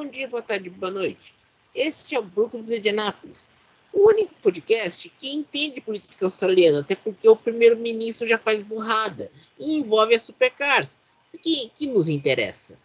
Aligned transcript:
bom 0.00 0.08
dia, 0.08 0.26
boa 0.26 0.42
tarde, 0.42 0.70
boa 0.70 0.90
noite. 0.90 1.34
Este 1.74 2.14
é 2.14 2.18
o 2.18 2.22
Brooklyn 2.22 2.64
de 2.64 2.88
Anápolis, 2.88 3.46
o 3.92 4.08
único 4.08 4.32
podcast 4.42 5.10
que 5.10 5.30
entende 5.30 5.82
política 5.82 6.24
australiana, 6.24 6.80
até 6.80 6.94
porque 6.94 7.28
o 7.28 7.36
primeiro-ministro 7.36 8.26
já 8.26 8.38
faz 8.38 8.62
burrada 8.62 9.30
e 9.58 9.76
envolve 9.76 10.14
as 10.14 10.22
supercars, 10.22 10.98
que, 11.42 11.70
que 11.76 11.86
nos 11.86 12.08
interessa. 12.08 12.78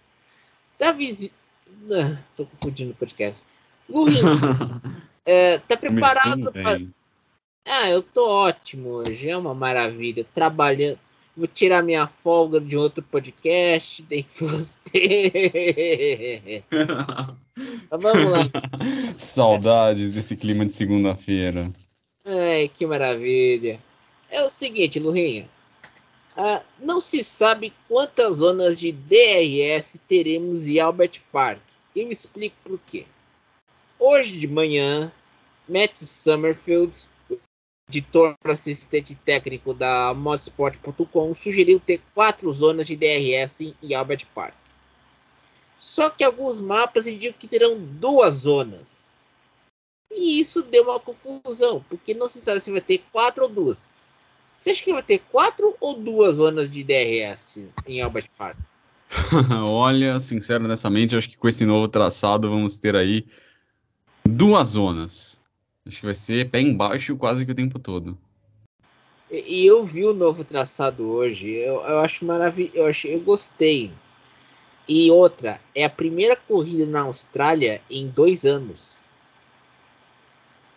Da 0.77 0.91
visita. 0.91 1.33
Ah, 1.89 2.21
tô 2.35 2.45
confundindo 2.47 2.91
o 2.91 2.95
podcast. 2.95 3.41
Lurinho, 3.87 4.21
é, 5.25 5.57
tá 5.59 5.77
preparado 5.77 6.51
para. 6.51 6.81
Ah, 7.65 7.89
eu 7.91 8.03
tô 8.03 8.29
ótimo 8.29 8.89
hoje, 8.89 9.29
é 9.29 9.37
uma 9.37 9.55
maravilha. 9.55 10.25
Trabalhando. 10.35 10.99
Vou 11.37 11.47
tirar 11.47 11.83
minha 11.83 12.07
folga 12.07 12.61
de 12.61 12.77
outro 12.77 13.03
podcast, 13.03 14.01
dei 14.03 14.25
você. 14.39 16.63
Vamos 17.89 18.31
lá. 18.31 18.49
Saudades 19.17 20.11
desse 20.11 20.37
clima 20.37 20.65
de 20.65 20.71
segunda-feira. 20.71 21.69
Ai, 22.25 22.71
que 22.73 22.85
maravilha. 22.85 23.79
É 24.29 24.43
o 24.43 24.49
seguinte, 24.49 24.97
Lurinha. 24.97 25.49
Ah, 26.37 26.61
não 26.79 26.99
se 26.99 27.23
sabe 27.23 27.73
quantas 27.87 28.37
zonas 28.37 28.79
de 28.79 28.91
DRS 28.91 29.99
teremos 30.07 30.65
em 30.65 30.79
Albert 30.79 31.21
Park. 31.31 31.61
Eu 31.93 32.09
explico 32.09 32.55
por 32.63 32.79
quê. 32.87 33.05
Hoje 33.99 34.37
de 34.37 34.47
manhã, 34.47 35.11
Matt 35.67 35.97
Summerfield, 35.97 37.07
editor 37.89 38.35
assistente 38.43 39.15
técnico 39.15 39.73
da 39.73 40.13
Motorsport.com, 40.13 41.33
sugeriu 41.33 41.79
ter 41.79 42.01
quatro 42.13 42.51
zonas 42.51 42.85
de 42.85 42.95
DRS 42.95 43.73
em 43.81 43.93
Albert 43.93 44.25
Park. 44.33 44.55
Só 45.77 46.09
que 46.09 46.23
alguns 46.23 46.59
mapas 46.59 47.07
indicam 47.07 47.37
que 47.37 47.47
terão 47.47 47.77
duas 47.79 48.35
zonas. 48.35 49.23
E 50.11 50.39
isso 50.39 50.63
deu 50.63 50.83
uma 50.83 50.99
confusão, 50.99 51.83
porque 51.89 52.13
não 52.13 52.27
se 52.27 52.39
sabe 52.39 52.59
se 52.59 52.71
vai 52.71 52.81
ter 52.81 53.03
quatro 53.11 53.43
ou 53.43 53.49
duas. 53.49 53.89
Você 54.53 54.71
acha 54.71 54.83
que 54.83 54.93
vai 54.93 55.03
ter 55.03 55.19
quatro 55.19 55.75
ou 55.79 55.95
duas 55.99 56.35
zonas 56.35 56.69
de 56.69 56.83
DRS 56.83 57.59
em 57.85 58.01
Albert 58.01 58.29
Park? 58.37 58.57
Olha, 59.67 60.19
sincero, 60.19 60.63
honestamente, 60.63 61.15
acho 61.15 61.29
que 61.29 61.37
com 61.37 61.47
esse 61.47 61.65
novo 61.65 61.87
traçado 61.87 62.49
vamos 62.49 62.77
ter 62.77 62.95
aí 62.95 63.25
duas 64.23 64.69
zonas. 64.69 65.39
Acho 65.87 65.99
que 65.99 66.05
vai 66.05 66.15
ser 66.15 66.49
pé 66.49 66.61
embaixo 66.61 67.15
quase 67.15 67.45
que 67.45 67.51
o 67.51 67.55
tempo 67.55 67.77
todo. 67.77 68.17
E 69.31 69.65
eu 69.65 69.83
vi 69.85 70.05
o 70.05 70.13
novo 70.13 70.43
traçado 70.43 71.03
hoje. 71.03 71.51
Eu, 71.51 71.75
eu 71.75 71.99
acho 71.99 72.25
maravilhoso. 72.25 72.75
Eu, 72.75 72.87
achei, 72.87 73.13
eu 73.15 73.19
gostei. 73.19 73.91
E 74.87 75.09
outra, 75.09 75.59
é 75.73 75.83
a 75.83 75.89
primeira 75.89 76.35
corrida 76.35 76.85
na 76.85 77.01
Austrália 77.01 77.81
em 77.89 78.07
dois 78.07 78.45
anos. 78.45 78.95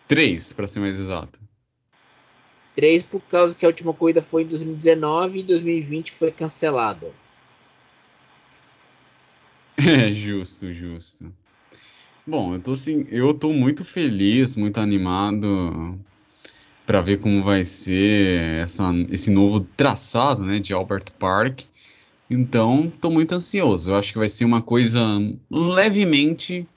Três, 0.07 0.51
para 0.51 0.67
ser 0.67 0.79
mais 0.79 0.99
exato. 0.99 1.39
Três, 2.75 3.03
por 3.03 3.21
causa 3.21 3.55
que 3.55 3.65
a 3.65 3.69
última 3.69 3.93
corrida 3.93 4.21
foi 4.21 4.43
em 4.43 4.47
2019 4.47 5.39
e 5.39 5.43
2020 5.43 6.11
foi 6.11 6.31
cancelada. 6.31 7.11
É, 9.77 10.09
justo, 10.13 10.73
justo. 10.73 11.31
Bom, 12.29 12.53
eu 12.53 12.61
tô, 12.61 12.73
assim, 12.73 13.07
eu 13.09 13.33
tô 13.33 13.51
muito 13.51 13.83
feliz, 13.83 14.55
muito 14.55 14.79
animado 14.79 15.97
para 16.85 17.01
ver 17.01 17.19
como 17.19 17.43
vai 17.43 17.63
ser 17.63 18.61
essa, 18.61 18.91
esse 19.09 19.31
novo 19.31 19.61
traçado 19.61 20.43
né, 20.43 20.59
de 20.59 20.71
Albert 20.71 21.05
Park. 21.17 21.61
Então, 22.29 22.93
tô 23.01 23.09
muito 23.09 23.33
ansioso. 23.33 23.89
Eu 23.89 23.95
acho 23.95 24.11
que 24.13 24.19
vai 24.19 24.29
ser 24.29 24.45
uma 24.45 24.61
coisa 24.61 25.01
levemente 25.49 26.67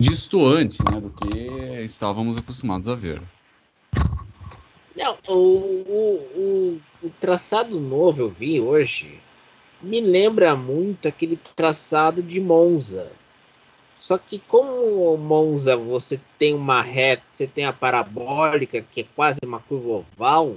distoante 0.00 0.78
né, 0.92 1.00
do 1.00 1.10
que 1.10 1.80
estávamos 1.84 2.36
acostumados 2.36 2.88
a 2.88 2.96
ver. 2.96 3.22
Não, 4.96 5.16
o, 5.28 5.32
o, 5.32 6.00
o, 6.34 6.80
o 7.04 7.10
traçado 7.20 7.78
novo 7.78 8.22
eu 8.22 8.28
vi 8.28 8.60
hoje 8.60 9.20
me 9.80 10.00
lembra 10.00 10.56
muito 10.56 11.06
aquele 11.06 11.38
traçado 11.54 12.20
de 12.20 12.40
Monza 12.40 13.21
só 14.02 14.18
que 14.18 14.40
como 14.40 15.14
o 15.14 15.16
Monza 15.16 15.76
você 15.76 16.20
tem 16.36 16.54
uma 16.54 16.82
reta, 16.82 17.22
você 17.32 17.46
tem 17.46 17.66
a 17.66 17.72
parabólica, 17.72 18.82
que 18.82 19.02
é 19.02 19.06
quase 19.14 19.38
uma 19.44 19.60
curva 19.60 20.04
oval, 20.16 20.56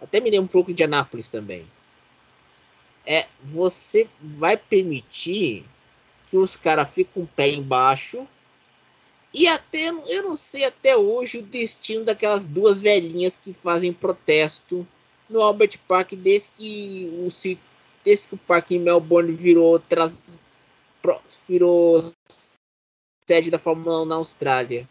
até 0.00 0.20
me 0.20 0.30
lembra 0.30 0.44
um 0.44 0.46
pouco 0.48 0.72
de 0.72 0.84
Anápolis 0.84 1.26
também. 1.26 1.66
É, 3.04 3.26
você 3.42 4.08
vai 4.20 4.56
permitir 4.56 5.64
que 6.30 6.36
os 6.36 6.56
caras 6.56 6.88
fiquem 6.90 7.12
com 7.12 7.20
o 7.22 7.26
pé 7.26 7.48
embaixo 7.48 8.24
e 9.34 9.48
até 9.48 9.88
eu 9.88 10.22
não 10.22 10.36
sei 10.36 10.64
até 10.64 10.96
hoje 10.96 11.38
o 11.38 11.42
destino 11.42 12.04
daquelas 12.04 12.44
duas 12.44 12.80
velhinhas 12.80 13.34
que 13.34 13.52
fazem 13.52 13.92
protesto 13.92 14.86
no 15.28 15.40
Albert 15.40 15.76
Park 15.88 16.12
desde 16.12 16.50
que 16.52 17.10
o 17.18 17.58
desde 18.04 18.28
que 18.28 18.34
o 18.36 18.38
parque 18.38 18.76
em 18.76 18.78
Melbourne 18.78 19.32
virou 19.32 19.80
tras, 19.80 20.22
virou 21.48 22.00
sede 23.28 23.50
da 23.50 23.58
Fórmula 23.58 24.02
1 24.02 24.04
na 24.04 24.14
Austrália. 24.16 24.88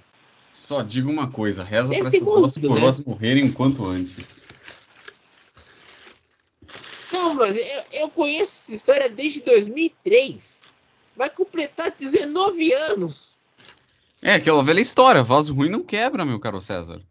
Só 0.54 0.82
digo 0.82 1.10
uma 1.10 1.32
coisa, 1.32 1.64
reza 1.64 1.94
para 1.94 2.08
essas 2.08 2.22
duas 2.22 2.58
coroas 2.58 3.00
né? 3.00 3.06
morrerem 3.08 3.46
o 3.46 3.54
quanto 3.54 3.86
antes. 3.86 4.44
Não, 7.12 7.34
mas 7.34 7.56
eu, 7.56 7.84
eu, 8.02 8.10
conheço 8.10 8.52
essa 8.52 8.74
história 8.74 9.10
desde 9.10 9.42
2003. 9.42 10.64
Vai 11.16 11.30
completar 11.30 11.92
19 11.92 12.74
anos. 12.74 13.38
É, 14.22 14.34
aquela 14.34 14.64
velha 14.64 14.80
história, 14.80 15.24
vaso 15.24 15.54
ruim 15.54 15.70
não 15.70 15.84
quebra, 15.84 16.26
meu 16.26 16.40
caro 16.40 16.62
César. 16.62 17.02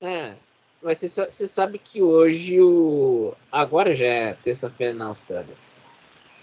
É, 0.00 0.36
mas 0.82 0.98
você 0.98 1.46
sabe 1.46 1.78
que 1.78 2.02
hoje 2.02 2.60
o. 2.60 3.34
Agora 3.50 3.94
já 3.94 4.06
é 4.06 4.34
terça-feira 4.34 4.92
na 4.92 5.06
Austrália. 5.06 5.54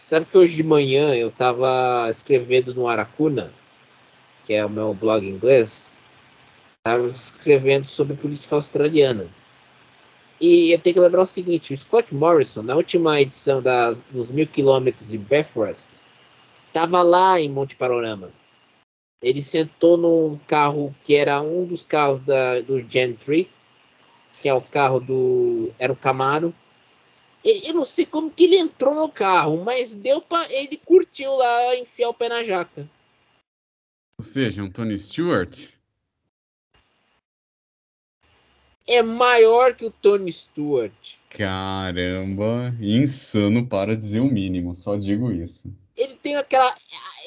Sabe 0.10 0.26
que 0.26 0.40
hoje 0.40 0.56
de 0.56 0.64
manhã 0.64 1.14
eu 1.14 1.28
estava 1.28 2.08
escrevendo 2.10 2.74
no 2.74 2.88
Aracuna, 2.88 3.54
que 4.44 4.56
é 4.56 4.66
o 4.66 4.70
meu 4.70 4.92
blog 4.92 5.24
inglês, 5.24 5.92
estava 6.80 7.06
escrevendo 7.10 7.86
sobre 7.86 8.18
política 8.18 8.56
australiana. 8.56 9.28
E 10.42 10.72
eu 10.72 10.80
tenho 10.80 10.96
que 10.96 11.00
lembrar 11.00 11.22
o 11.22 11.28
seguinte: 11.28 11.76
o 11.76 11.78
Scott 11.78 12.12
Morrison, 12.16 12.64
na 12.64 12.76
última 12.76 13.22
edição 13.22 13.62
das, 13.62 14.02
dos 14.10 14.32
mil 14.32 14.48
quilômetros 14.48 15.10
de 15.10 15.18
Bathurst, 15.20 16.02
estava 16.66 17.04
lá 17.04 17.40
em 17.40 17.48
Monte 17.48 17.76
Panorama. 17.76 18.32
Ele 19.22 19.44
sentou 19.44 19.96
num 19.96 20.40
carro 20.48 20.92
que 21.04 21.14
era 21.14 21.40
um 21.40 21.66
dos 21.66 21.84
carros 21.84 22.20
da, 22.22 22.62
do 22.62 22.80
Gentry, 22.90 23.48
que 24.42 24.50
é 24.50 24.54
o 24.56 24.62
carro 24.62 25.00
do. 25.00 25.72
Era 25.78 25.94
o 25.94 25.96
Camaro 25.96 26.52
eu 27.44 27.74
não 27.74 27.86
sei 27.86 28.06
como 28.06 28.30
que 28.30 28.44
ele 28.44 28.58
entrou 28.58 28.94
no 28.94 29.10
carro, 29.10 29.64
mas 29.64 29.94
deu 29.94 30.22
para 30.22 30.52
ele 30.52 30.78
curtiu 30.78 31.34
lá 31.36 31.76
enfiar 31.78 32.10
o 32.10 32.14
pé 32.14 32.30
na 32.30 32.44
jaca. 32.44 32.90
Ou 34.18 34.24
seja, 34.24 34.62
um 34.62 34.70
Tony 34.70 34.98
Stewart? 34.98 35.70
É 38.86 39.02
maior 39.02 39.76
que 39.76 39.86
o 39.86 39.92
Tony 39.92 40.32
Stewart. 40.32 41.16
Caramba, 41.30 42.76
insano 42.82 43.66
para 43.68 43.96
dizer 43.96 44.20
o 44.20 44.26
mínimo, 44.26 44.76
só 44.76 44.98
digo 44.98 45.32
isso. 45.32 45.72
Ele 45.96 46.16
tem 46.16 46.36
aquela. 46.36 46.74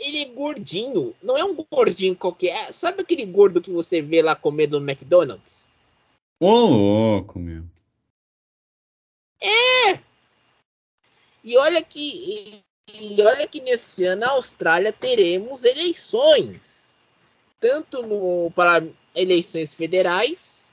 Ele 0.05 0.23
é 0.23 0.25
gordinho, 0.27 1.15
não 1.23 1.39
é 1.39 1.45
um 1.45 1.55
gordinho 1.55 2.17
qualquer. 2.17 2.73
Sabe 2.73 3.03
aquele 3.03 3.25
gordo 3.25 3.61
que 3.61 3.71
você 3.71 4.03
vê 4.03 4.21
lá 4.21 4.35
comendo 4.35 4.81
no 4.81 4.91
McDonald's? 4.91 5.69
Ô, 6.41 6.51
louco, 6.51 7.39
meu. 7.39 7.63
É! 9.43 10.01
E 11.45 11.57
olha 11.57 11.83
que 11.83 12.63
e 12.95 13.23
olha 13.23 13.47
que 13.49 13.61
nesse 13.61 14.05
ano 14.05 14.21
na 14.21 14.31
Austrália 14.31 14.93
teremos 14.93 15.65
eleições, 15.65 16.99
tanto 17.59 18.03
no, 18.03 18.51
para 18.51 18.85
eleições 19.15 19.75
federais, 19.75 20.71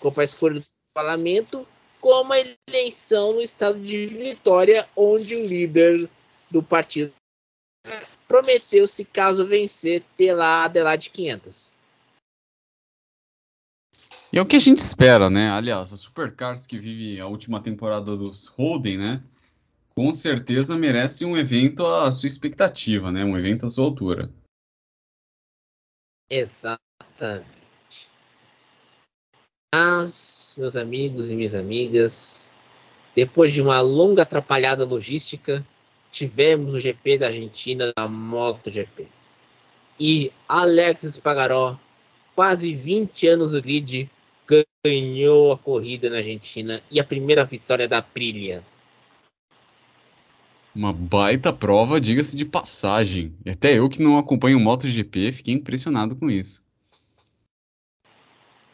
como 0.00 0.20
a 0.20 0.24
escolha 0.24 0.60
do 0.60 0.66
parlamento, 0.92 1.66
como 2.00 2.32
a 2.32 2.38
eleição 2.68 3.32
no 3.32 3.42
estado 3.42 3.80
de 3.80 4.06
Vitória, 4.06 4.88
onde 4.94 5.34
o 5.34 5.44
líder 5.44 6.08
do 6.50 6.62
partido 6.62 7.12
prometeu, 8.28 8.86
se 8.86 9.04
caso 9.04 9.46
vencer, 9.46 10.02
ter 10.16 10.34
lá 10.34 10.62
a 10.62 10.64
Adelaide 10.64 11.10
500. 11.10 11.73
E 14.34 14.38
é 14.38 14.42
o 14.42 14.46
que 14.46 14.56
a 14.56 14.58
gente 14.58 14.78
espera, 14.78 15.30
né? 15.30 15.48
Aliás, 15.48 15.92
a 15.92 15.96
Supercars 15.96 16.66
que 16.66 16.76
vive 16.76 17.20
a 17.20 17.26
última 17.28 17.62
temporada 17.62 18.16
dos 18.16 18.48
Holden, 18.48 18.98
né? 18.98 19.20
Com 19.94 20.10
certeza 20.10 20.76
merece 20.76 21.24
um 21.24 21.36
evento 21.36 21.86
à 21.86 22.10
sua 22.10 22.26
expectativa, 22.26 23.12
né? 23.12 23.24
Um 23.24 23.38
evento 23.38 23.64
à 23.64 23.70
sua 23.70 23.84
altura. 23.84 24.28
Exatamente. 26.28 27.46
Mas, 29.72 30.56
meus 30.58 30.74
amigos 30.74 31.30
e 31.30 31.36
minhas 31.36 31.54
amigas, 31.54 32.48
depois 33.14 33.52
de 33.52 33.62
uma 33.62 33.80
longa 33.82 34.22
atrapalhada 34.22 34.84
logística, 34.84 35.64
tivemos 36.10 36.74
o 36.74 36.80
GP 36.80 37.18
da 37.18 37.26
Argentina 37.28 37.92
na 37.96 38.08
MotoGP. 38.08 39.06
E 40.00 40.32
Alex 40.48 41.04
Espargaró, 41.04 41.78
quase 42.34 42.74
20 42.74 43.28
anos 43.28 43.52
no 43.52 43.62
grid, 43.62 44.10
ganhou 44.84 45.52
a 45.52 45.56
corrida 45.56 46.10
na 46.10 46.18
Argentina 46.18 46.82
e 46.90 47.00
a 47.00 47.04
primeira 47.04 47.44
vitória 47.44 47.88
da 47.88 47.98
Aprilia. 47.98 48.62
Uma 50.74 50.92
baita 50.92 51.52
prova, 51.52 52.00
diga-se 52.00 52.36
de 52.36 52.44
passagem. 52.44 53.34
E 53.46 53.50
até 53.50 53.78
eu 53.78 53.88
que 53.88 54.02
não 54.02 54.18
acompanho 54.18 54.58
o 54.58 54.60
MotoGP 54.60 55.32
fiquei 55.32 55.54
impressionado 55.54 56.14
com 56.14 56.30
isso. 56.30 56.62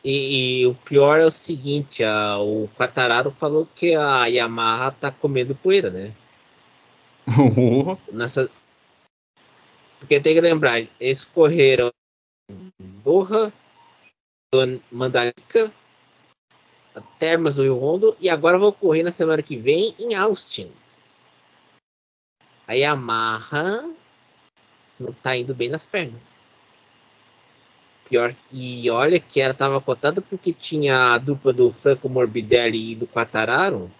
E, 0.03 0.63
e, 0.63 0.67
o 0.67 0.75
pior 0.75 1.21
é 1.21 1.27
o 1.27 1.31
seguinte, 1.31 2.03
a, 2.03 2.39
o 2.39 2.69
Quattararo 2.75 3.31
falou 3.31 3.67
que 3.67 3.95
a 3.95 4.25
Yamaha 4.27 4.91
tá 4.93 5.11
comendo 5.11 5.55
poeira, 5.55 5.91
né? 5.91 6.15
Nessa... 8.11 8.51
Porque 9.99 10.19
tem 10.19 10.35
que 10.35 10.41
lembrar, 10.41 10.81
eles 10.99 11.23
correram 11.23 11.91
Doha, 13.05 13.53
Mandalika, 14.91 15.71
Termas 17.19 17.57
do 17.57 17.63
Rio 17.63 17.79
Rondo 17.79 18.17
e 18.21 18.29
agora 18.29 18.59
vão 18.59 18.73
correr 18.73 19.03
na 19.03 19.13
semana 19.13 19.43
que 19.43 19.57
vem 19.57 19.95
em 19.99 20.15
Austin. 20.15 20.71
A 22.67 22.73
Yamaha 22.73 23.89
não 24.99 25.13
tá 25.13 25.37
indo 25.37 25.55
bem 25.55 25.69
nas 25.69 25.87
pernas. 25.87 26.21
Pior, 28.09 28.35
e 28.53 28.91
olha 28.91 29.21
que 29.21 29.41
ela 29.41 29.55
tava 29.55 29.81
cotada 29.81 30.21
porque 30.21 30.53
tinha 30.53 31.15
a 31.15 31.19
dupla 31.19 31.53
do 31.53 31.71
Franco 31.71 32.09
Morbidelli 32.09 32.93
e 32.93 32.97
do 32.97 33.07
Quattararo. 33.07 33.91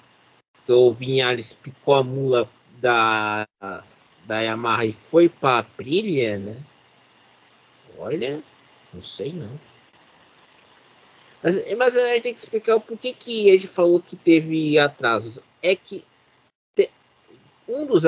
Que 0.67 0.73
o 0.73 0.93
Vinhales 0.93 1.53
picou 1.53 1.95
a 1.95 2.03
mula 2.03 2.49
da, 2.81 3.47
da 4.25 4.41
Yamaha 4.41 4.85
e 4.85 4.93
foi 4.93 5.29
para 5.29 5.57
a 5.57 5.59
Aprilia, 5.61 6.39
né? 6.39 6.57
Olha, 7.99 8.43
não 8.93 9.03
sei 9.03 9.33
não. 9.33 9.70
Mas, 11.43 11.75
mas 11.77 11.97
a 11.97 12.15
gente 12.15 12.23
tem 12.23 12.33
que 12.33 12.39
explicar 12.39 12.77
o 12.77 12.81
porquê 12.81 13.13
que 13.13 13.49
ele 13.49 13.67
falou 13.67 14.01
que 14.01 14.17
teve 14.17 14.79
atrasos. 14.79 15.41
É 15.63 15.75
que 15.75 16.05
te, 16.75 16.91
um 17.69 17.87
dos 17.87 18.03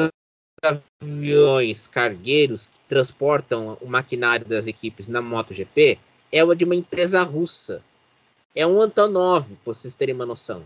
aviões 0.63 1.87
cargueiros 1.87 2.67
que 2.67 2.81
transportam 2.89 3.77
o 3.81 3.87
maquinário 3.87 4.47
das 4.47 4.67
equipes 4.67 5.09
na 5.09 5.21
MotoGP 5.21 5.99
é 6.31 6.45
o 6.45 6.55
de 6.55 6.65
uma 6.65 6.75
empresa 6.75 7.23
russa. 7.23 7.83
É 8.55 8.67
um 8.67 8.81
Antonov, 8.81 9.47
para 9.65 9.73
vocês 9.73 9.95
terem 9.95 10.15
uma 10.15 10.27
noção. 10.27 10.63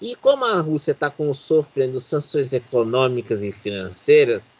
E 0.00 0.14
como 0.14 0.44
a 0.44 0.60
Rússia 0.60 0.92
está 0.92 1.12
sofrendo 1.34 1.98
sanções 1.98 2.52
econômicas 2.52 3.42
e 3.42 3.50
financeiras, 3.50 4.58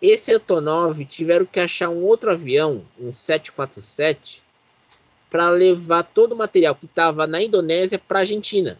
esse 0.00 0.34
Antonov 0.34 1.04
tiveram 1.04 1.46
que 1.46 1.60
achar 1.60 1.88
um 1.88 2.02
outro 2.02 2.30
avião, 2.30 2.84
um 2.98 3.14
747, 3.14 4.42
para 5.36 5.50
levar 5.50 6.02
todo 6.02 6.32
o 6.32 6.36
material 6.36 6.74
que 6.74 6.86
estava 6.86 7.26
na 7.26 7.42
Indonésia 7.42 7.98
para 7.98 8.20
a 8.20 8.22
Argentina. 8.22 8.78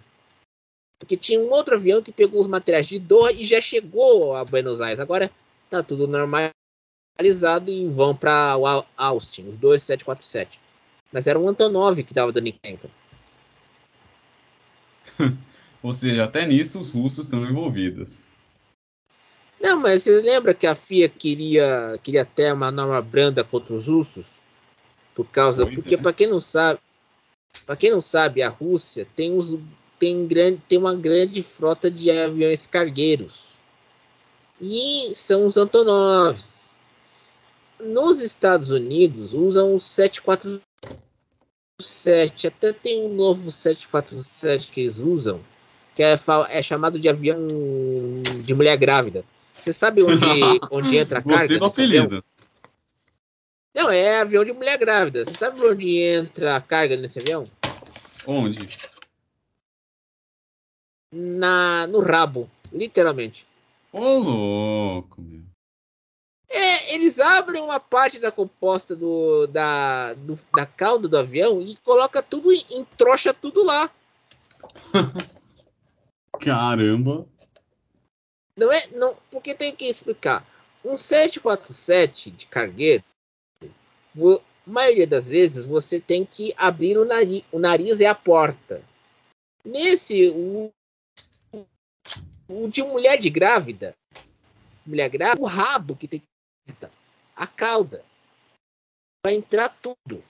Porque 0.99 1.15
tinha 1.15 1.39
um 1.39 1.51
outro 1.51 1.75
avião 1.75 2.01
que 2.01 2.11
pegou 2.11 2.41
os 2.41 2.49
materiais 2.49 2.87
de 2.87 2.99
Doha 2.99 3.31
e 3.31 3.45
já 3.45 3.61
chegou 3.61 4.35
a 4.35 4.43
Buenos 4.43 4.81
Aires. 4.81 4.99
Agora 4.99 5.31
está 5.67 5.83
tudo 5.83 6.09
normalizado 6.09 7.71
e 7.71 7.87
vão 7.87 8.17
para 8.17 8.57
Austin, 8.97 9.49
os 9.49 9.59
dois 9.59 9.83
747. 9.83 10.59
Mas 11.13 11.27
era 11.27 11.39
um 11.39 11.47
Antonov 11.47 12.03
que 12.03 12.13
estava 12.13 12.33
dando 12.33 12.49
encrenca. 12.49 12.89
Ou 15.83 15.93
seja, 15.93 16.25
até 16.25 16.47
nisso 16.47 16.81
os 16.81 16.89
russos 16.89 17.27
estão 17.27 17.45
envolvidos. 17.45 18.29
Não, 19.61 19.79
mas 19.79 20.05
você 20.05 20.23
lembra 20.23 20.55
que 20.55 20.67
a 20.67 20.75
FIA 20.75 21.07
queria, 21.07 22.01
queria 22.03 22.25
ter 22.25 22.55
uma 22.55 22.71
norma 22.71 23.03
branda 23.03 23.45
contra 23.45 23.75
os 23.75 23.89
russos? 23.89 24.36
Por 25.17 25.27
causa. 25.27 25.65
Pois 25.65 25.75
porque, 25.77 25.97
é. 25.97 25.99
para 25.99 26.13
quem 26.13 26.29
não 26.29 26.41
sabe. 26.41 26.79
Para 27.65 27.75
quem 27.75 27.91
não 27.91 28.03
sabe, 28.03 28.43
a 28.43 28.51
Rússia 28.51 29.09
tem, 29.17 29.33
uns, 29.33 29.59
tem, 29.99 30.27
grande, 30.27 30.61
tem 30.69 30.77
uma 30.79 30.95
grande 30.95 31.43
frota 31.43 31.91
de 31.91 32.11
aviões 32.11 32.67
cargueiros. 32.67 33.55
E 34.61 35.11
são 35.15 35.47
os 35.47 35.57
Antonovs. 35.57 36.77
Nos 37.81 38.21
Estados 38.21 38.71
Unidos 38.71 39.33
usam 39.33 39.75
os 39.75 39.85
747. 39.85 42.47
Até 42.47 42.75
tem 42.75 43.07
um 43.07 43.15
novo 43.15 43.51
747 43.51 44.71
que 44.71 44.83
eles 44.83 44.99
usam 44.99 45.41
que 45.97 46.03
é, 46.03 46.15
é, 46.51 46.63
chamado 46.63 47.01
de 47.01 47.09
avião 47.09 47.39
de 48.45 48.55
mulher 48.55 48.77
grávida. 48.77 49.25
Você 49.59 49.73
sabe 49.73 50.03
onde, 50.03 50.21
onde 50.71 50.99
entra 50.99 51.21
a 51.21 51.23
carga? 51.23 51.39
Gostei 51.39 51.59
do 51.59 51.65
apelido. 51.65 52.25
Não, 53.77 53.91
é 53.91 54.21
avião 54.21 54.43
de 54.43 54.55
mulher 54.55 54.79
grávida. 54.79 55.23
Você 55.23 55.35
sabe 55.35 55.61
onde 55.61 55.99
entra 55.99 56.57
a 56.57 56.61
carga 56.63 56.97
nesse 56.97 57.19
avião? 57.19 57.47
Onde? 58.27 58.67
Na, 61.13 61.87
no 61.87 62.01
rabo, 62.01 62.51
literalmente. 62.73 63.47
Ô, 63.93 64.01
oh, 64.01 64.19
louco, 64.19 65.21
meu. 65.21 65.43
É, 66.49 66.95
eles 66.95 67.21
abrem 67.21 67.61
uma 67.61 67.79
parte 67.79 68.19
da 68.19 68.33
composta 68.33 68.97
do, 68.97 69.47
da, 69.47 70.15
do, 70.15 70.39
da 70.55 70.65
cauda 70.65 71.07
do 71.07 71.19
avião 71.19 71.61
e 71.61 71.77
coloca 71.77 72.23
tudo, 72.23 72.51
entrocha 72.71 73.35
tudo 73.35 73.63
lá. 73.63 73.91
Caramba! 76.41 77.27
Não 78.57 78.73
é, 78.73 78.87
não, 78.95 79.15
porque 79.31 79.55
tem 79.55 79.77
que 79.77 79.85
explicar. 79.85 80.47
Um 80.83 80.97
747 80.97 82.31
de 82.31 82.47
cargueiro, 82.47 83.05
a 84.17 84.71
maioria 84.71 85.07
das 85.07 85.29
vezes 85.29 85.67
você 85.67 86.01
tem 86.01 86.25
que 86.25 86.55
abrir 86.57 86.99
o 86.99 87.05
nariz, 87.05 87.45
o 87.53 87.59
nariz 87.59 88.01
é 88.01 88.07
a 88.07 88.15
porta. 88.15 88.83
Nesse, 89.65 90.29
o, 90.31 90.73
o 92.49 92.69
de 92.69 92.83
mulher 92.83 93.19
de 93.19 93.29
grávida, 93.29 93.95
mulher 94.87 95.09
grávida, 95.09 95.43
o 95.43 95.47
rabo 95.47 95.97
que 95.97 96.09
tem 96.09 96.21
que 96.21 96.27
a 97.37 97.47
cauda 97.47 98.03
vai 99.25 99.35
entrar 99.35 99.69
tudo. 99.69 100.25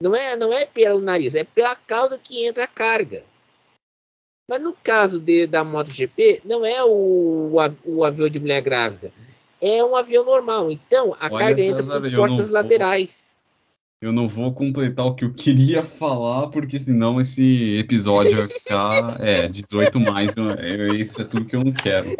Não 0.00 0.14
é, 0.14 0.36
não 0.36 0.52
é 0.52 0.66
pelo 0.66 1.00
nariz, 1.00 1.34
é 1.34 1.42
pela 1.42 1.74
cauda 1.74 2.18
que 2.18 2.44
entra 2.44 2.64
a 2.64 2.68
carga. 2.68 3.24
Mas 4.48 4.62
no 4.62 4.74
caso 4.74 5.18
de, 5.18 5.46
da 5.46 5.64
MotoGP, 5.64 6.42
não 6.44 6.64
é 6.64 6.84
o, 6.84 7.50
o, 7.50 7.56
o, 7.84 8.04
avião 8.04 8.28
de 8.28 8.38
mulher 8.38 8.60
grávida. 8.62 9.12
É 9.60 9.82
um 9.84 9.96
avião 9.96 10.24
normal. 10.24 10.70
Então, 10.70 11.16
a 11.18 11.26
Olha, 11.26 11.46
carga 11.46 11.62
entra 11.62 11.82
por 11.82 12.12
portas 12.14 12.48
laterais. 12.48 13.26
eu 14.00 14.12
não 14.12 14.28
vou 14.28 14.52
completar 14.52 15.06
o 15.06 15.14
que 15.14 15.24
eu 15.24 15.32
queria 15.32 15.82
falar, 15.84 16.48
porque 16.48 16.78
senão 16.78 17.20
esse 17.20 17.78
episódio 17.78 18.36
vai 18.36 18.46
ficar 18.46 19.20
é, 19.20 19.48
18 19.48 20.00
mais. 20.00 20.34
Isso 20.98 21.22
é 21.22 21.24
tudo 21.24 21.44
que 21.44 21.56
eu 21.56 21.64
não 21.64 21.72
quero. 21.72 22.14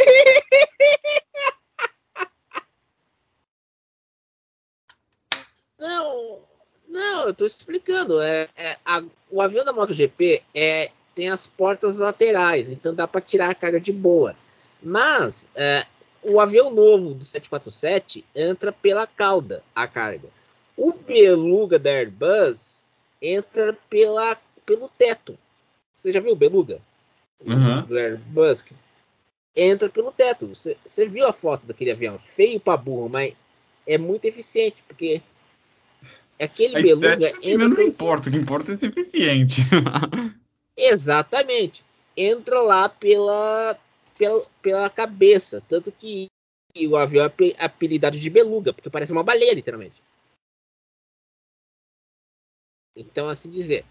Não, 5.79 6.43
não, 6.89 7.27
eu 7.27 7.35
tô 7.35 7.45
explicando. 7.45 8.21
É, 8.21 8.49
é 8.57 8.77
a, 8.85 9.03
o 9.31 9.41
avião 9.43 9.65
da 9.65 9.73
MotoGP 9.73 10.43
é 10.55 10.91
tem 11.17 11.31
as 11.31 11.47
portas 11.47 11.97
laterais, 11.97 12.69
então 12.71 12.95
dá 12.95 13.09
para 13.09 13.23
tirar 13.23 13.51
a 13.51 13.55
carga 13.55 13.81
de 13.81 13.91
boa. 13.91 14.37
Mas 14.83 15.49
é, 15.55 15.87
o 16.29 16.41
avião 16.41 16.71
novo 16.71 17.15
do 17.15 17.25
747 17.25 18.25
entra 18.35 18.73
pela 18.73 19.07
cauda 19.07 19.63
a 19.75 19.87
carga. 19.87 20.29
O 20.77 20.93
Beluga 20.93 21.79
da 21.79 21.91
Airbus 21.91 22.83
entra 23.23 23.77
pela, 23.89 24.37
pelo 24.65 24.89
teto. 24.89 25.39
Você 25.95 26.13
já 26.13 26.21
viu 26.21 26.33
o 26.33 26.37
Beluga? 26.37 26.81
Uhum. 27.41 27.83
Do 27.83 27.97
Airbus? 27.97 28.65
Entra 29.55 29.89
pelo 29.89 30.13
teto. 30.13 30.49
Você, 30.49 30.77
você 30.85 31.09
viu 31.09 31.27
a 31.27 31.33
foto 31.33 31.65
daquele 31.67 31.93
avião? 31.93 32.19
Feio 32.35 32.61
para 32.61 32.77
burro, 32.77 33.09
mas 33.09 33.35
é 33.87 33.97
muito 33.97 34.25
eficiente, 34.27 34.83
porque 34.87 35.23
aquele 36.41 36.79
a 36.79 36.83
Beluga 36.83 37.33
entra. 37.43 37.69
Não 37.69 37.83
importa, 37.83 38.29
o 38.29 38.33
que 38.33 38.39
importa 38.39 38.73
é 38.73 38.77
ser 38.77 38.89
eficiente. 38.89 39.63
Exatamente. 40.77 41.85
Entra 42.17 42.61
lá 42.61 42.89
pela, 42.89 43.79
pela, 44.19 44.45
pela 44.63 44.91
cabeça. 44.91 45.63
Tanto 45.69 45.93
que 45.93 46.29
o 46.89 46.97
avião 46.97 47.25
é 47.25 47.65
apelidado 47.65 48.19
de 48.19 48.29
beluga, 48.29 48.73
porque 48.73 48.91
parece 48.91 49.13
uma 49.13 49.23
baleia, 49.23 49.55
literalmente. 49.55 50.03
Então, 52.97 53.29
assim 53.29 53.51
dizer. 53.51 53.85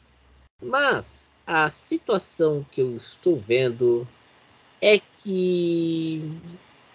Mas 0.62 1.30
a 1.46 1.70
situação 1.70 2.66
que 2.72 2.82
eu 2.82 2.96
estou 2.96 3.38
vendo 3.38 4.08
é 4.82 5.00
que 5.00 6.22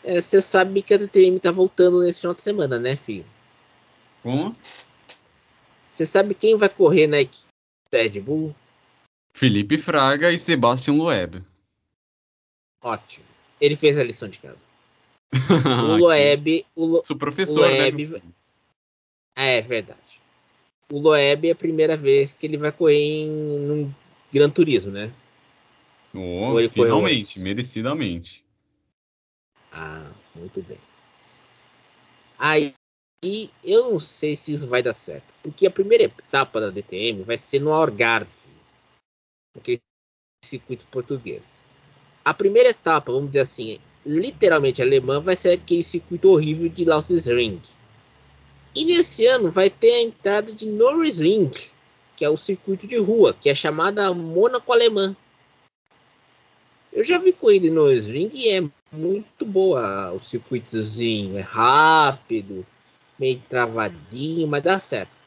é, 0.03 0.21
você 0.21 0.41
sabe 0.41 0.83
que 0.83 0.95
a 0.95 0.97
DTM 0.97 1.37
está 1.37 1.51
voltando 1.51 2.03
nesse 2.03 2.21
final 2.21 2.35
de 2.35 2.43
semana, 2.43 2.79
né, 2.79 2.97
filho? 2.97 3.27
Como? 4.23 4.57
Você 5.91 6.07
sabe 6.07 6.35
quem 6.35 6.57
vai 6.57 6.69
correr 6.69 7.07
na 7.07 7.21
equipe 7.21 7.45
Red 7.93 8.21
Bull? 8.21 8.55
Felipe 9.35 9.79
Fraga 9.79 10.33
e 10.33 10.39
Sebastian 10.39 10.95
Loeb. 10.95 11.43
Ótimo. 12.83 13.27
Ele 13.61 13.77
fez 13.77 13.99
a 13.99 14.05
lição 14.05 14.29
de 14.29 14.39
casa. 14.39 14.65
o 15.85 15.97
Loeb. 15.97 16.67
O 16.75 16.85
Lo, 16.85 17.03
Sou 17.05 17.17
professor, 17.17 17.61
o 17.61 17.69
Loeb, 17.69 18.07
né? 18.07 18.23
É 19.37 19.61
verdade. 19.61 20.21
O 20.91 20.99
Loeb 20.99 21.49
é 21.49 21.53
a 21.53 21.57
primeira 21.57 21.97
vez 21.97 22.35
que 22.35 22.47
ele 22.47 22.57
vai 22.57 22.73
correr 22.73 22.97
em 22.97 23.31
um 23.31 23.95
Gran 24.33 24.51
Turismo, 24.51 24.93
né? 24.93 25.13
Oh, 26.13 26.57
finalmente, 26.71 27.39
merecidamente. 27.39 28.45
Ah, 29.71 30.11
muito 30.35 30.61
bem. 30.63 30.79
Aí 32.37 32.75
eu 33.63 33.91
não 33.91 33.99
sei 33.99 34.35
se 34.35 34.53
isso 34.53 34.67
vai 34.67 34.83
dar 34.83 34.95
certo, 34.95 35.33
porque 35.43 35.67
a 35.67 35.71
primeira 35.71 36.05
etapa 36.05 36.61
da 36.61 36.71
DTM 36.71 37.23
vai 37.23 37.37
ser 37.37 37.61
no 37.61 37.73
Algarve, 37.73 38.33
aquele 39.55 39.81
circuito 40.45 40.87
português. 40.87 41.63
A 42.31 42.35
primeira 42.35 42.69
etapa, 42.69 43.11
vamos 43.11 43.31
dizer 43.31 43.41
assim, 43.41 43.81
literalmente 44.07 44.81
alemã, 44.81 45.21
vai 45.21 45.35
ser 45.35 45.51
aquele 45.51 45.83
circuito 45.83 46.31
horrível 46.31 46.69
de 46.69 46.85
Lausitzring. 46.85 47.61
E 48.73 48.85
nesse 48.85 49.27
ano 49.27 49.51
vai 49.51 49.69
ter 49.69 49.95
a 49.95 50.01
entrada 50.01 50.53
de 50.53 50.65
Norrisring, 50.65 51.51
que 52.15 52.25
é 52.25 52.31
o 52.31 52.37
circuito 52.37 52.87
de 52.87 52.97
rua, 52.99 53.35
que 53.35 53.51
é 53.51 53.55
chamada 53.55 54.15
Mônaco 54.15 54.73
Alemã. 54.73 55.17
Eu 56.93 57.03
já 57.03 57.19
vi 57.19 57.33
corrida 57.33 57.67
no 57.67 57.87
Norrisring 57.87 58.31
e 58.33 58.49
é 58.51 58.63
muito 58.93 59.45
boa 59.45 60.13
o 60.13 60.21
circuitozinho, 60.21 61.37
é 61.37 61.41
rápido, 61.41 62.65
meio 63.19 63.43
travadinho, 63.49 64.47
mas 64.47 64.63
dá 64.63 64.79
certo. 64.79 65.20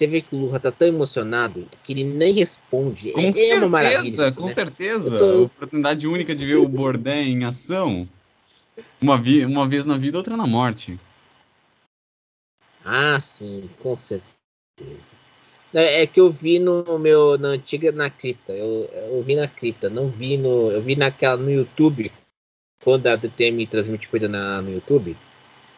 Você 0.00 0.06
vê 0.06 0.22
que 0.22 0.34
o 0.34 0.38
Lula 0.38 0.58
tá 0.58 0.72
tão 0.72 0.88
emocionado 0.88 1.68
que 1.84 1.92
ele 1.92 2.04
nem 2.04 2.32
responde. 2.32 3.12
Com 3.12 3.20
é, 3.20 3.24
certeza, 3.24 3.52
é 3.52 3.58
uma 3.58 3.68
maravilha. 3.68 4.32
Com 4.32 4.46
né? 4.46 4.54
certeza. 4.54 5.18
Tô... 5.18 5.42
Oportunidade 5.42 6.08
única 6.08 6.34
de 6.34 6.46
ver 6.46 6.54
o 6.54 6.66
Bordé 6.66 7.22
em 7.24 7.44
ação. 7.44 8.08
Uma, 8.98 9.20
vi 9.20 9.44
uma 9.44 9.68
vez 9.68 9.84
na 9.84 9.98
vida, 9.98 10.16
outra 10.16 10.38
na 10.38 10.46
morte. 10.46 10.98
Ah, 12.82 13.20
sim, 13.20 13.68
com 13.82 13.94
certeza. 13.94 14.24
É, 15.74 16.00
é 16.00 16.06
que 16.06 16.18
eu 16.18 16.30
vi 16.30 16.58
no 16.58 16.98
meu 16.98 17.36
na 17.36 17.48
antiga 17.48 17.92
na 17.92 18.08
cripta. 18.08 18.54
Eu, 18.54 18.88
eu 19.12 19.22
vi 19.22 19.36
na 19.36 19.48
cripta, 19.48 19.90
não 19.90 20.08
vi 20.08 20.38
no 20.38 20.70
eu 20.70 20.80
vi 20.80 20.96
naquela 20.96 21.36
no 21.36 21.50
YouTube 21.50 22.10
quando 22.82 23.06
a 23.06 23.16
DTM 23.16 23.66
transmite 23.66 24.08
coisa 24.08 24.26
na, 24.26 24.62
no 24.62 24.72
YouTube. 24.72 25.14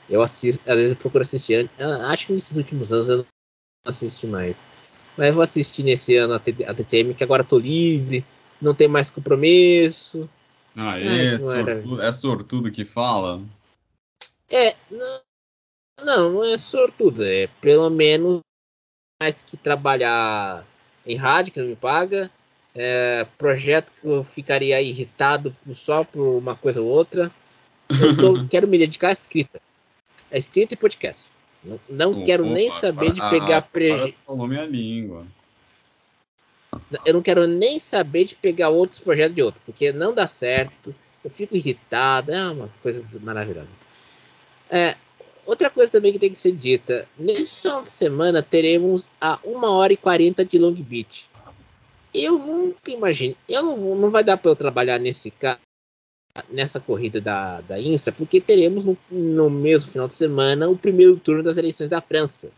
Eu 0.08 0.22
assisto, 0.22 0.62
às 0.70 0.76
vezes 0.76 0.92
eu 0.92 0.96
procuro 0.96 1.22
assistir. 1.22 1.68
Acho 2.06 2.28
que 2.28 2.32
nesses 2.34 2.56
últimos 2.56 2.92
anos 2.92 3.08
eu 3.08 3.26
não 3.84 3.90
assisti 3.90 4.26
mais. 4.26 4.64
Mas 5.16 5.28
eu 5.28 5.34
vou 5.34 5.42
assistir 5.42 5.82
nesse 5.82 6.16
ano 6.16 6.34
a, 6.34 6.38
DTM 6.72 7.14
que 7.14 7.24
agora 7.24 7.44
tô 7.44 7.58
livre, 7.58 8.24
não 8.60 8.74
tem 8.74 8.88
mais 8.88 9.10
compromisso. 9.10 10.28
Ah, 10.74 10.98
é, 10.98 11.34
é, 11.34 11.38
sortudo, 11.38 12.02
é 12.02 12.12
sortudo 12.12 12.70
que 12.70 12.84
fala? 12.84 13.42
É, 14.48 14.74
não, 14.90 15.20
não, 16.04 16.32
não 16.32 16.44
é 16.44 16.56
sortudo, 16.56 17.24
é 17.24 17.48
pelo 17.60 17.90
menos 17.90 18.40
mais 19.20 19.42
que 19.42 19.56
trabalhar 19.56 20.64
em 21.06 21.16
rádio, 21.16 21.52
que 21.52 21.60
não 21.60 21.68
me 21.68 21.76
paga, 21.76 22.30
é, 22.74 23.26
projeto 23.36 23.92
que 24.00 24.06
eu 24.06 24.24
ficaria 24.24 24.80
irritado 24.80 25.54
só 25.74 26.04
por 26.04 26.38
uma 26.38 26.56
coisa 26.56 26.80
ou 26.80 26.88
outra. 26.88 27.30
Eu 27.90 28.16
tô, 28.16 28.46
quero 28.48 28.66
me 28.66 28.78
dedicar 28.78 29.08
à 29.08 29.12
escrita. 29.12 29.60
A 30.30 30.38
escrita 30.38 30.72
e 30.72 30.76
podcast. 30.76 31.22
Não, 31.64 31.80
não 31.88 32.24
quero 32.24 32.44
nem 32.44 32.70
saber 32.70 33.14
para, 33.14 33.30
de 33.30 33.40
pegar 33.40 33.62
prejuízo. 33.62 34.14
Falou 34.26 34.48
minha 34.48 34.66
língua. 34.66 35.26
Eu 37.04 37.14
não 37.14 37.22
quero 37.22 37.46
nem 37.46 37.78
saber 37.78 38.24
de 38.24 38.34
pegar 38.34 38.70
outros 38.70 38.98
projetos 38.98 39.34
de 39.34 39.42
outro, 39.42 39.60
porque 39.64 39.92
não 39.92 40.12
dá 40.12 40.26
certo. 40.26 40.94
Eu 41.24 41.30
fico 41.30 41.54
irritado. 41.54 42.32
É 42.32 42.50
uma 42.50 42.70
coisa 42.82 43.04
maravilhosa. 43.20 43.68
É, 44.68 44.96
outra 45.46 45.70
coisa 45.70 45.92
também 45.92 46.12
que 46.12 46.18
tem 46.18 46.30
que 46.30 46.38
ser 46.38 46.52
dita: 46.52 47.06
nesse 47.16 47.60
final 47.60 47.82
de 47.82 47.90
semana 47.90 48.42
teremos 48.42 49.08
a 49.20 49.38
1 49.44 49.64
hora 49.64 49.92
e 49.92 49.96
40 49.96 50.44
de 50.44 50.58
Long 50.58 50.74
Beach. 50.74 51.28
Eu 52.12 52.38
nunca 52.38 52.90
imagino. 52.90 53.36
Eu 53.48 53.62
não, 53.62 53.94
não 53.94 54.10
vai 54.10 54.24
dar 54.24 54.36
para 54.36 54.50
eu 54.50 54.56
trabalhar 54.56 54.98
nesse 54.98 55.30
nessa 56.50 56.80
corrida 56.80 57.20
da, 57.20 57.60
da 57.60 57.80
INSA, 57.80 58.10
porque 58.10 58.40
teremos 58.40 58.84
no, 58.84 58.96
no 59.10 59.50
mesmo 59.50 59.92
final 59.92 60.08
de 60.08 60.14
semana 60.14 60.68
o 60.68 60.76
primeiro 60.76 61.18
turno 61.18 61.42
das 61.42 61.56
eleições 61.56 61.90
da 61.90 62.00
França. 62.00 62.50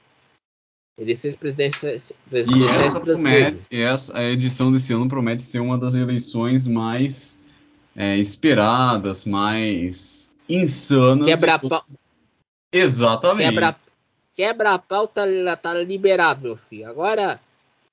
Eleições 0.96 1.34
presidenciais, 1.34 2.12
presidenciais 2.30 2.96
promete, 2.96 3.62
essa, 3.72 4.16
a 4.16 4.22
edição 4.30 4.70
desse 4.70 4.92
ano 4.92 5.08
promete 5.08 5.42
ser 5.42 5.58
uma 5.58 5.76
das 5.76 5.92
eleições 5.92 6.68
mais 6.68 7.36
é, 7.96 8.16
esperadas, 8.16 9.24
mais 9.24 10.30
insanas. 10.48 11.26
Quebra 11.26 11.58
pau. 11.58 11.84
Exatamente. 12.72 13.48
Quebra, 13.48 13.76
quebra 14.36 14.78
pau 14.78 15.08
tá, 15.08 15.24
tá 15.60 15.74
liberado, 15.74 16.42
meu 16.42 16.56
filho. 16.56 16.88
Agora, 16.88 17.40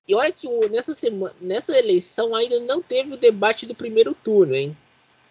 e 0.06 0.14
olha 0.14 0.30
que 0.30 0.48
nessa, 0.68 0.94
semana, 0.94 1.34
nessa 1.40 1.76
eleição 1.76 2.36
ainda 2.36 2.60
não 2.60 2.80
teve 2.80 3.14
o 3.14 3.16
debate 3.16 3.66
do 3.66 3.74
primeiro 3.74 4.14
turno, 4.14 4.54
hein? 4.54 4.76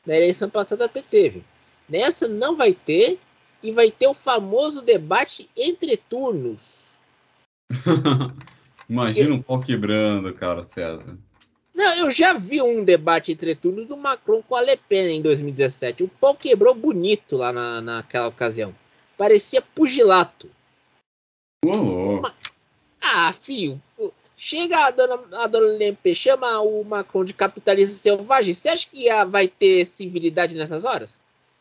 Na 0.05 0.15
eleição 0.15 0.50
passada 0.50 0.86
até 0.86 1.01
teve. 1.01 1.43
Nessa 1.88 2.27
não 2.27 2.55
vai 2.55 2.74
ter. 2.74 3.20
E 3.63 3.72
vai 3.72 3.91
ter 3.91 4.08
o 4.08 4.13
famoso 4.15 4.81
debate 4.81 5.48
entre 5.55 5.96
turnos. 5.96 6.62
Imagina 8.89 9.36
um 9.36 9.41
pau 9.41 9.60
quebrando, 9.60 10.34
cara, 10.34 10.65
César. 10.65 11.15
Não, 11.74 11.96
eu 11.98 12.12
já 12.12 12.34
vi 12.34 12.62
um 12.62 12.84
debate 12.84 13.31
entre 13.31 13.55
turnos 13.55 13.86
do 13.86 13.96
Macron 13.96 14.41
com 14.41 14.55
a 14.55 14.62
Le 14.62 14.75
Pen 14.77 15.17
em 15.17 15.22
2017. 15.22 16.03
O 16.03 16.08
pau 16.08 16.36
quebrou 16.36 16.74
bonito 16.74 17.38
lá 17.38 17.53
na, 17.53 17.81
naquela 17.81 18.27
ocasião. 18.27 18.75
Parecia 19.15 19.62
pugilato. 19.62 20.50
Uma... 21.63 22.36
Ah, 23.00 23.31
filho. 23.34 23.81
Chega 24.44 24.88
a 24.88 24.90
dona, 24.90 25.20
a 25.34 25.46
dona 25.46 25.78
Lempe, 25.78 26.16
chama 26.16 26.62
o 26.62 26.84
Macron 26.84 27.24
de 27.24 27.32
capitalista 27.32 27.94
selvagem. 27.94 28.56
Você 28.56 28.70
acha 28.70 28.88
que 28.90 29.06
vai 29.26 29.48
ter 29.48 29.86
civilidade 29.86 30.56
nessas 30.56 30.84
horas? 30.84 31.20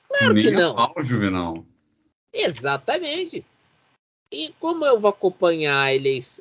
Claro 0.09 0.33
Nem 0.33 0.45
que 0.45 0.51
não. 0.51 0.75
Pau, 0.75 0.95
Juvenal. 1.05 1.63
Exatamente. 2.33 3.45
E 4.33 4.55
como 4.59 4.87
eu 4.87 4.99
vou 4.99 5.11
acompanhar 5.11 5.91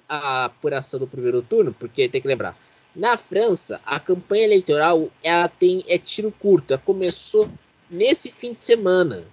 a 0.08 0.46
apuração 0.46 0.98
do 0.98 1.08
primeiro 1.08 1.42
turno, 1.42 1.76
porque 1.78 2.08
tem 2.08 2.22
que 2.22 2.28
lembrar, 2.30 2.58
na 2.96 3.18
França 3.18 3.82
a 3.86 4.00
campanha 4.00 4.46
eleitoral 4.46 5.12
ela 5.22 5.50
tem 5.50 5.84
é 5.90 5.98
tiro 5.98 6.32
curto, 6.32 6.72
ela 6.72 6.82
começou 6.82 7.50
nesse 7.90 8.32
fim 8.32 8.54
de 8.54 8.62
semana. 8.62 9.26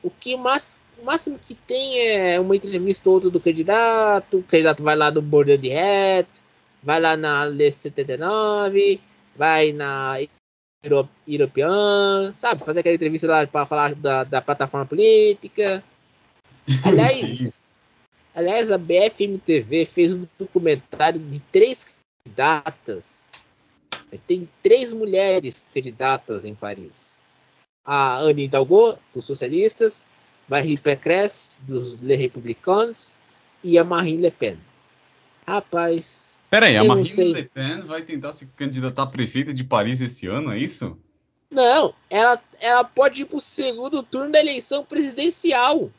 O 0.00 0.08
que 0.08 0.36
mais 0.36 0.78
o 1.00 1.04
máximo 1.04 1.38
que 1.38 1.54
tem 1.54 1.98
é 1.98 2.38
uma 2.38 2.54
entrevista 2.54 3.08
ou 3.08 3.14
outra 3.14 3.30
do 3.30 3.40
candidato, 3.40 4.38
o 4.38 4.42
candidato 4.42 4.82
vai 4.82 4.94
lá 4.94 5.10
no 5.10 5.22
Border 5.22 5.58
de 5.58 5.72
Hat, 5.72 6.28
vai 6.82 7.00
lá 7.00 7.16
na 7.16 7.46
L79, 7.46 9.00
vai 9.34 9.72
na 9.72 10.16
European, 11.26 12.32
sabe? 12.32 12.64
Fazer 12.64 12.80
aquela 12.80 12.94
entrevista 12.94 13.26
lá 13.26 13.46
para 13.46 13.66
falar 13.66 13.94
da, 13.94 14.24
da, 14.24 14.42
plataforma 14.42 14.86
política. 14.86 15.82
Aliás, 16.84 17.52
aliás, 18.34 18.70
a 18.70 18.78
BFM 18.78 19.38
TV 19.44 19.84
fez 19.84 20.14
um 20.14 20.26
documentário 20.38 21.18
de 21.18 21.40
três 21.40 21.98
candidatas. 22.24 23.30
Tem 24.26 24.48
três 24.62 24.92
mulheres 24.92 25.64
candidatas 25.74 26.44
em 26.44 26.54
Paris. 26.54 27.18
A 27.84 28.18
Anne 28.18 28.44
Hidalgo, 28.44 28.98
dos 29.12 29.24
socialistas, 29.24 30.06
Marie 30.50 30.76
Pécresse, 30.76 31.58
dos 31.62 32.00
Les 32.02 32.18
Républicains, 32.18 33.16
e 33.62 33.78
a 33.78 33.84
Marine 33.84 34.20
Le 34.20 34.30
Pen. 34.32 34.58
Rapaz. 35.46 36.36
Peraí, 36.50 36.76
a 36.76 36.82
Marine 36.82 37.32
Le 37.32 37.44
Pen 37.44 37.82
vai 37.82 38.02
tentar 38.02 38.32
se 38.32 38.46
candidatar 38.56 39.04
a 39.04 39.06
prefeita 39.06 39.54
de 39.54 39.62
Paris 39.62 40.00
esse 40.00 40.26
ano, 40.26 40.50
é 40.50 40.58
isso? 40.58 40.98
Não, 41.48 41.94
ela, 42.08 42.42
ela 42.60 42.82
pode 42.82 43.22
ir 43.22 43.26
pro 43.26 43.38
segundo 43.38 44.02
turno 44.02 44.32
da 44.32 44.40
eleição 44.40 44.84
presidencial. 44.84 45.90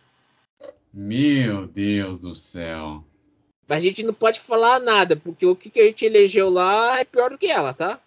Meu 0.94 1.66
Deus 1.68 2.22
do 2.22 2.36
céu. 2.36 3.06
Mas 3.68 3.78
a 3.78 3.82
gente 3.82 4.04
não 4.04 4.14
pode 4.14 4.42
falar 4.42 4.80
nada, 4.80 5.16
porque 5.16 5.46
o 5.46 5.56
que, 5.56 5.70
que 5.70 5.80
a 5.80 5.86
gente 5.86 6.06
elegeu 6.06 6.50
lá 6.50 7.00
é 7.00 7.06
pior 7.06 7.30
do 7.30 7.38
que 7.38 7.48
ela, 7.48 7.74
tá? 7.74 8.02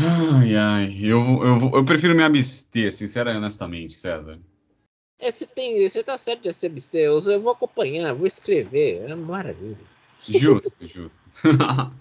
Ai, 0.00 0.54
ai, 0.54 0.96
eu, 1.02 1.42
eu, 1.42 1.70
eu 1.74 1.84
prefiro 1.84 2.14
me 2.14 2.22
abster, 2.22 2.92
sincero 2.92 3.30
e 3.30 3.36
honestamente, 3.36 3.94
César. 3.94 4.38
É, 5.18 5.32
você, 5.32 5.44
tem, 5.44 5.88
você 5.88 6.04
tá 6.04 6.16
certo 6.16 6.42
de 6.42 6.52
se 6.52 6.66
abster, 6.66 7.00
eu, 7.00 7.18
eu 7.18 7.42
vou 7.42 7.50
acompanhar, 7.50 8.14
vou 8.14 8.26
escrever, 8.26 9.02
é 9.10 9.14
maravilha. 9.16 9.76
Justo, 10.20 10.76
justo. 10.86 11.20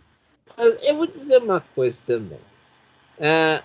eu 0.84 0.96
vou 0.96 1.08
dizer 1.08 1.42
uma 1.42 1.60
coisa 1.60 2.00
também. 2.06 2.40
É, 3.18 3.64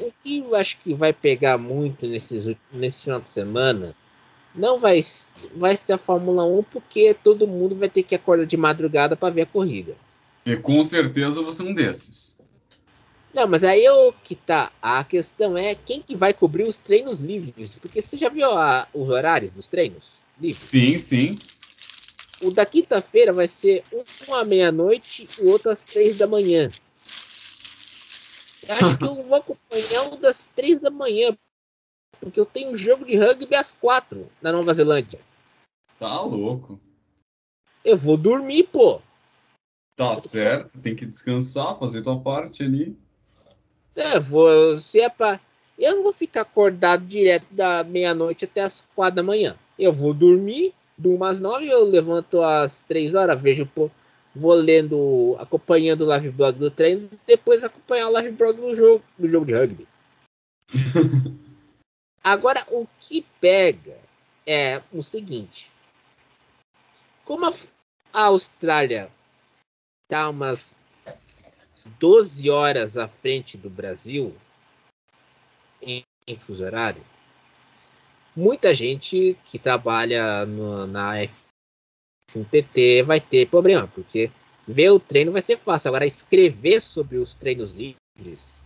o 0.00 0.12
que 0.22 0.38
eu 0.38 0.54
acho 0.54 0.78
que 0.78 0.94
vai 0.94 1.12
pegar 1.12 1.58
muito 1.58 2.06
nesses, 2.06 2.56
nesse 2.72 3.02
final 3.02 3.20
de 3.20 3.28
semana 3.28 3.94
não 4.54 4.78
vai, 4.78 5.00
vai 5.54 5.76
ser 5.76 5.94
a 5.94 5.98
Fórmula 5.98 6.44
1, 6.46 6.62
porque 6.62 7.12
todo 7.12 7.46
mundo 7.46 7.74
vai 7.74 7.90
ter 7.90 8.04
que 8.04 8.14
acordar 8.14 8.46
de 8.46 8.56
madrugada 8.56 9.14
para 9.14 9.34
ver 9.34 9.42
a 9.42 9.46
corrida. 9.46 9.94
E 10.46 10.56
com 10.56 10.82
certeza 10.82 11.42
você 11.42 11.62
é 11.62 11.66
um 11.66 11.74
desses. 11.74 12.33
Não, 13.34 13.48
mas 13.48 13.64
aí 13.64 13.84
é 13.84 13.92
o 13.92 14.12
que 14.12 14.36
tá. 14.36 14.70
A 14.80 15.02
questão 15.02 15.58
é 15.58 15.74
quem 15.74 16.00
que 16.00 16.14
vai 16.14 16.32
cobrir 16.32 16.62
os 16.62 16.78
treinos 16.78 17.20
livres. 17.20 17.74
Porque 17.74 18.00
você 18.00 18.16
já 18.16 18.28
viu 18.28 18.48
a, 18.52 18.86
os 18.94 19.08
horários 19.08 19.52
dos 19.52 19.66
treinos 19.66 20.12
livres? 20.40 20.62
Sim, 20.62 20.98
sim. 20.98 21.38
O 22.40 22.52
da 22.52 22.64
quinta-feira 22.64 23.32
vai 23.32 23.48
ser 23.48 23.84
um 24.28 24.34
à 24.34 24.44
meia-noite 24.44 25.28
e 25.36 25.42
o 25.42 25.50
outro 25.50 25.68
às 25.70 25.82
três 25.82 26.16
da 26.16 26.28
manhã. 26.28 26.70
Eu 28.68 28.74
acho 28.76 28.98
que 28.98 29.04
eu 29.04 29.14
vou 29.16 29.34
acompanhar 29.34 30.12
o 30.12 30.16
das 30.16 30.48
três 30.54 30.78
da 30.78 30.90
manhã. 30.90 31.36
Porque 32.20 32.38
eu 32.38 32.46
tenho 32.46 32.70
um 32.70 32.74
jogo 32.74 33.04
de 33.04 33.16
rugby 33.16 33.56
às 33.56 33.72
quatro 33.72 34.30
na 34.40 34.52
Nova 34.52 34.72
Zelândia. 34.72 35.20
Tá 35.98 36.20
louco. 36.20 36.80
Eu 37.84 37.98
vou 37.98 38.16
dormir, 38.16 38.64
pô. 38.64 39.02
Tá 39.96 40.16
certo, 40.16 40.78
tem 40.80 40.94
que 40.94 41.06
descansar, 41.06 41.78
fazer 41.78 42.02
tua 42.02 42.20
parte 42.20 42.62
ali. 42.62 42.96
É, 43.96 44.18
vou. 44.18 44.76
Se 44.78 45.00
é 45.00 45.08
pra. 45.08 45.40
Eu 45.78 45.96
não 45.96 46.02
vou 46.04 46.12
ficar 46.12 46.42
acordado 46.42 47.04
direto 47.04 47.46
da 47.50 47.82
meia-noite 47.82 48.44
até 48.44 48.62
as 48.62 48.84
quatro 48.94 49.16
da 49.16 49.22
manhã. 49.22 49.56
Eu 49.78 49.92
vou 49.92 50.14
dormir, 50.14 50.72
durmo 50.96 51.24
às 51.24 51.40
nove, 51.40 51.68
eu 51.68 51.84
levanto 51.84 52.40
às 52.42 52.80
três 52.80 53.14
horas, 53.14 53.40
vejo, 53.40 53.66
pô, 53.66 53.90
vou 54.34 54.54
lendo, 54.54 55.36
acompanhando 55.38 56.02
o 56.02 56.06
live 56.06 56.30
blog 56.30 56.56
do 56.56 56.70
treino, 56.70 57.10
depois 57.26 57.64
acompanhar 57.64 58.08
o 58.08 58.12
live 58.12 58.30
blog 58.30 58.56
do 58.56 58.74
jogo, 58.74 59.04
do 59.18 59.28
jogo 59.28 59.46
de 59.46 59.54
rugby. 59.54 59.88
Agora, 62.22 62.64
o 62.70 62.86
que 63.00 63.26
pega 63.40 63.98
é 64.46 64.80
o 64.92 65.02
seguinte: 65.02 65.70
como 67.24 67.46
a, 67.46 67.54
a 68.12 68.24
Austrália 68.26 69.10
tá 70.08 70.28
umas 70.28 70.76
12 71.98 72.50
horas 72.50 72.96
à 72.96 73.08
frente 73.08 73.56
do 73.56 73.70
Brasil 73.70 74.34
em, 75.80 76.04
em 76.26 76.36
fuso 76.36 76.64
horário, 76.64 77.02
muita 78.34 78.74
gente 78.74 79.36
que 79.44 79.58
trabalha 79.58 80.44
no, 80.46 80.86
na 80.86 81.14
FNTT 82.30 83.02
vai 83.02 83.20
ter 83.20 83.48
problema, 83.48 83.86
porque 83.88 84.30
ver 84.66 84.90
o 84.90 84.98
treino 84.98 85.32
vai 85.32 85.42
ser 85.42 85.58
fácil. 85.58 85.88
Agora, 85.88 86.06
escrever 86.06 86.80
sobre 86.80 87.18
os 87.18 87.34
treinos 87.34 87.72
livres 87.72 88.64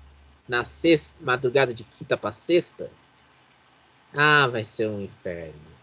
na 0.49 0.65
sexta, 0.65 1.15
madrugada 1.21 1.75
de 1.75 1.85
quinta 1.85 2.17
para 2.17 2.33
sexta, 2.33 2.91
ah, 4.15 4.47
vai 4.47 4.65
ser 4.65 4.89
um 4.89 5.03
inferno. 5.03 5.79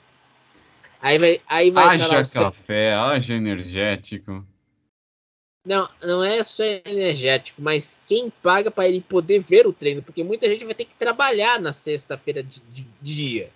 Aí 1.00 1.20
vai, 1.20 1.42
aí 1.48 1.72
vai 1.72 1.96
haja 1.96 2.25
café, 2.25 2.92
seu... 2.92 3.00
haja 3.00 3.34
energético. 3.36 4.46
Não, 5.65 5.89
não 6.03 6.24
é 6.24 6.43
só 6.43 6.63
energético, 6.63 7.60
mas 7.60 8.00
quem 8.05 8.29
paga 8.29 8.69
para 8.69 8.88
ele 8.88 9.01
poder 9.01 9.39
ver 9.39 9.65
o 9.65 9.74
treino, 9.74 10.03
porque 10.03 10.24
muita 10.24 10.48
gente 10.48 10.63
vai 10.63 10.75
ter 10.75 10.86
que 10.86 10.95
trabalhar 10.95 11.60
na 11.60 11.74
sexta-feira 11.74 12.43
de, 12.43 12.60
de, 12.72 12.88
de, 13.01 13.15
dia. 13.15 13.51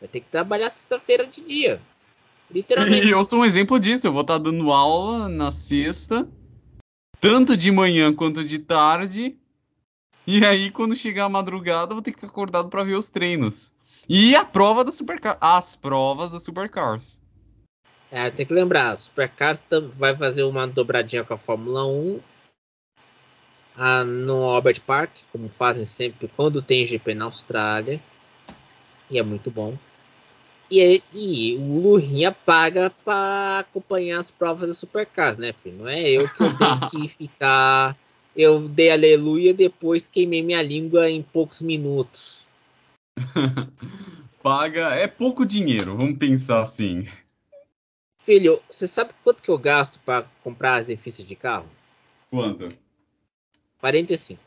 Vai 0.00 0.08
ter 0.08 0.20
que 0.20 0.30
trabalhar 0.30 0.70
sexta-feira 0.70 1.26
de 1.26 1.42
dia. 1.42 1.82
Literalmente. 2.50 3.06
E 3.06 3.10
eu 3.12 3.22
sou 3.26 3.40
um 3.40 3.44
exemplo 3.44 3.78
disso. 3.78 4.06
Eu 4.06 4.12
vou 4.12 4.22
estar 4.22 4.38
dando 4.38 4.72
aula 4.72 5.28
na 5.28 5.52
sexta, 5.52 6.26
tanto 7.20 7.54
de 7.54 7.70
manhã 7.70 8.12
quanto 8.12 8.42
de 8.42 8.58
tarde. 8.58 9.36
E 10.26 10.44
aí, 10.44 10.70
quando 10.70 10.96
chegar 10.96 11.24
a 11.24 11.28
madrugada, 11.28 11.92
eu 11.92 11.96
vou 11.96 12.02
ter 12.02 12.12
que 12.12 12.20
ficar 12.20 12.28
acordado 12.28 12.68
para 12.68 12.84
ver 12.84 12.94
os 12.94 13.08
treinos. 13.08 13.72
E 14.08 14.34
a 14.34 14.44
prova 14.44 14.82
da 14.82 14.92
Supercars. 14.92 15.38
As 15.40 15.76
provas 15.76 16.32
da 16.32 16.40
Supercars. 16.40 17.21
É, 18.14 18.30
tem 18.30 18.44
que 18.44 18.52
lembrar, 18.52 18.90
a 18.90 18.96
Supercars 18.98 19.64
vai 19.96 20.14
fazer 20.14 20.42
uma 20.42 20.66
dobradinha 20.66 21.24
com 21.24 21.32
a 21.32 21.38
Fórmula 21.38 21.86
1 21.86 22.20
a, 23.74 24.04
no 24.04 24.44
Albert 24.44 24.82
Park, 24.82 25.12
como 25.32 25.48
fazem 25.48 25.86
sempre 25.86 26.28
quando 26.36 26.60
tem 26.60 26.84
GP 26.84 27.14
na 27.14 27.24
Austrália. 27.24 27.98
E 29.10 29.18
é 29.18 29.22
muito 29.22 29.50
bom. 29.50 29.78
E, 30.70 31.02
e 31.14 31.56
o 31.56 31.80
Lurinha 31.80 32.32
paga 32.32 32.90
para 33.02 33.60
acompanhar 33.60 34.20
as 34.20 34.30
provas 34.30 34.68
da 34.68 34.74
Supercars, 34.74 35.38
né, 35.38 35.54
filho? 35.62 35.78
Não 35.78 35.88
é 35.88 36.02
eu 36.02 36.28
que 36.28 36.36
tenho 36.36 36.90
que 36.90 37.08
ficar. 37.16 37.96
Eu 38.36 38.68
dei 38.68 38.90
aleluia 38.90 39.54
depois 39.54 40.06
queimei 40.06 40.42
minha 40.42 40.60
língua 40.60 41.10
em 41.10 41.22
poucos 41.22 41.62
minutos. 41.62 42.44
paga 44.42 44.90
é 44.90 45.06
pouco 45.06 45.46
dinheiro, 45.46 45.96
vamos 45.96 46.18
pensar 46.18 46.60
assim. 46.60 47.06
Filho, 48.24 48.62
você 48.70 48.86
sabe 48.86 49.12
quanto 49.24 49.42
que 49.42 49.48
eu 49.48 49.58
gasto 49.58 49.98
para 50.00 50.24
comprar 50.44 50.76
as 50.76 50.88
revistas 50.88 51.26
de 51.26 51.34
carro? 51.34 51.68
Quanto? 52.30 52.72
45. 53.80 54.40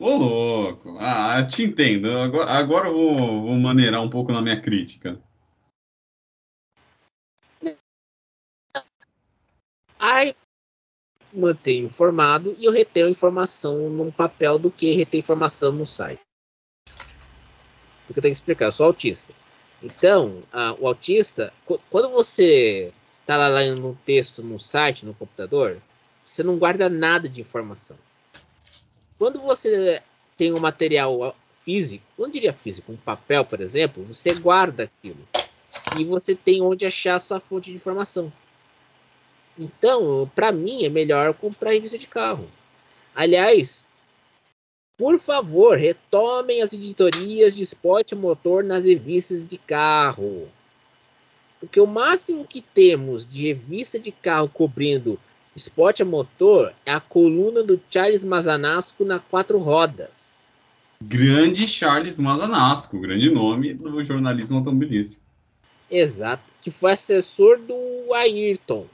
Ô, 0.00 0.16
louco. 0.16 0.98
Ah, 0.98 1.46
te 1.46 1.62
entendo. 1.62 2.10
Agora, 2.18 2.50
agora 2.50 2.88
eu 2.88 2.94
vou, 2.94 3.42
vou 3.42 3.54
maneirar 3.54 4.02
um 4.02 4.10
pouco 4.10 4.32
na 4.32 4.42
minha 4.42 4.60
crítica. 4.60 5.16
Aí 9.96 10.34
mantenho 11.32 11.86
informado 11.86 12.54
e 12.58 12.64
eu 12.64 12.72
retenho 12.72 13.08
informação 13.08 13.88
num 13.90 14.10
papel 14.10 14.58
do 14.58 14.70
que 14.72 14.92
reter 14.92 15.18
informação 15.18 15.70
no 15.70 15.86
site. 15.86 16.20
Porque 18.06 18.18
eu 18.18 18.22
tenho 18.22 18.34
que 18.34 18.38
explicar, 18.38 18.66
eu 18.66 18.72
sou 18.72 18.86
autista. 18.86 19.32
Então, 19.80 20.42
o 20.80 20.86
autista, 20.88 21.52
quando 21.90 22.10
você 22.10 22.92
está 23.24 23.38
lá 23.38 23.48
lendo 23.48 23.88
um 23.88 23.94
texto 23.94 24.42
no 24.42 24.60
site, 24.60 25.06
no 25.06 25.14
computador, 25.14 25.80
você 26.24 26.42
não 26.42 26.58
guarda 26.58 26.90
nada 26.90 27.26
de 27.26 27.40
informação. 27.40 27.96
Quando 29.18 29.40
você 29.40 30.02
tem 30.36 30.52
um 30.52 30.60
material 30.60 31.34
físico, 31.62 32.04
não 32.18 32.28
diria 32.28 32.52
físico, 32.52 32.92
um 32.92 32.96
papel, 32.96 33.42
por 33.44 33.62
exemplo, 33.62 34.04
você 34.04 34.34
guarda 34.34 34.84
aquilo. 34.84 35.26
E 35.98 36.04
você 36.04 36.34
tem 36.34 36.60
onde 36.60 36.84
achar 36.84 37.14
a 37.14 37.20
sua 37.20 37.40
fonte 37.40 37.70
de 37.70 37.76
informação. 37.76 38.30
Então, 39.58 40.30
para 40.34 40.52
mim, 40.52 40.84
é 40.84 40.90
melhor 40.90 41.32
comprar 41.32 41.72
revista 41.72 41.96
de 41.96 42.06
carro. 42.06 42.50
Aliás, 43.14 43.86
por 44.98 45.18
favor, 45.18 45.78
retomem 45.78 46.62
as 46.62 46.74
editorias 46.74 47.54
de 47.54 47.62
esporte 47.62 48.14
motor 48.14 48.62
nas 48.62 48.84
revistas 48.84 49.46
de 49.46 49.56
carro. 49.56 50.48
Porque 51.64 51.80
o 51.80 51.86
máximo 51.86 52.46
que 52.46 52.60
temos 52.60 53.24
de 53.24 53.46
revista 53.46 53.98
de 53.98 54.12
carro 54.12 54.50
cobrindo 54.50 55.18
esporte 55.56 56.02
a 56.02 56.04
motor 56.04 56.74
é 56.84 56.92
a 56.92 57.00
coluna 57.00 57.62
do 57.62 57.80
Charles 57.88 58.22
Mazanasco 58.22 59.02
na 59.02 59.18
quatro 59.18 59.56
rodas. 59.56 60.44
Grande 61.00 61.66
Charles 61.66 62.20
Mazanasco, 62.20 63.00
grande 63.00 63.30
nome 63.30 63.72
do 63.72 64.04
jornalismo 64.04 64.58
automobilístico. 64.58 65.22
Exato, 65.90 66.42
que 66.60 66.70
foi 66.70 66.92
assessor 66.92 67.58
do 67.58 68.12
Ayrton. 68.12 68.86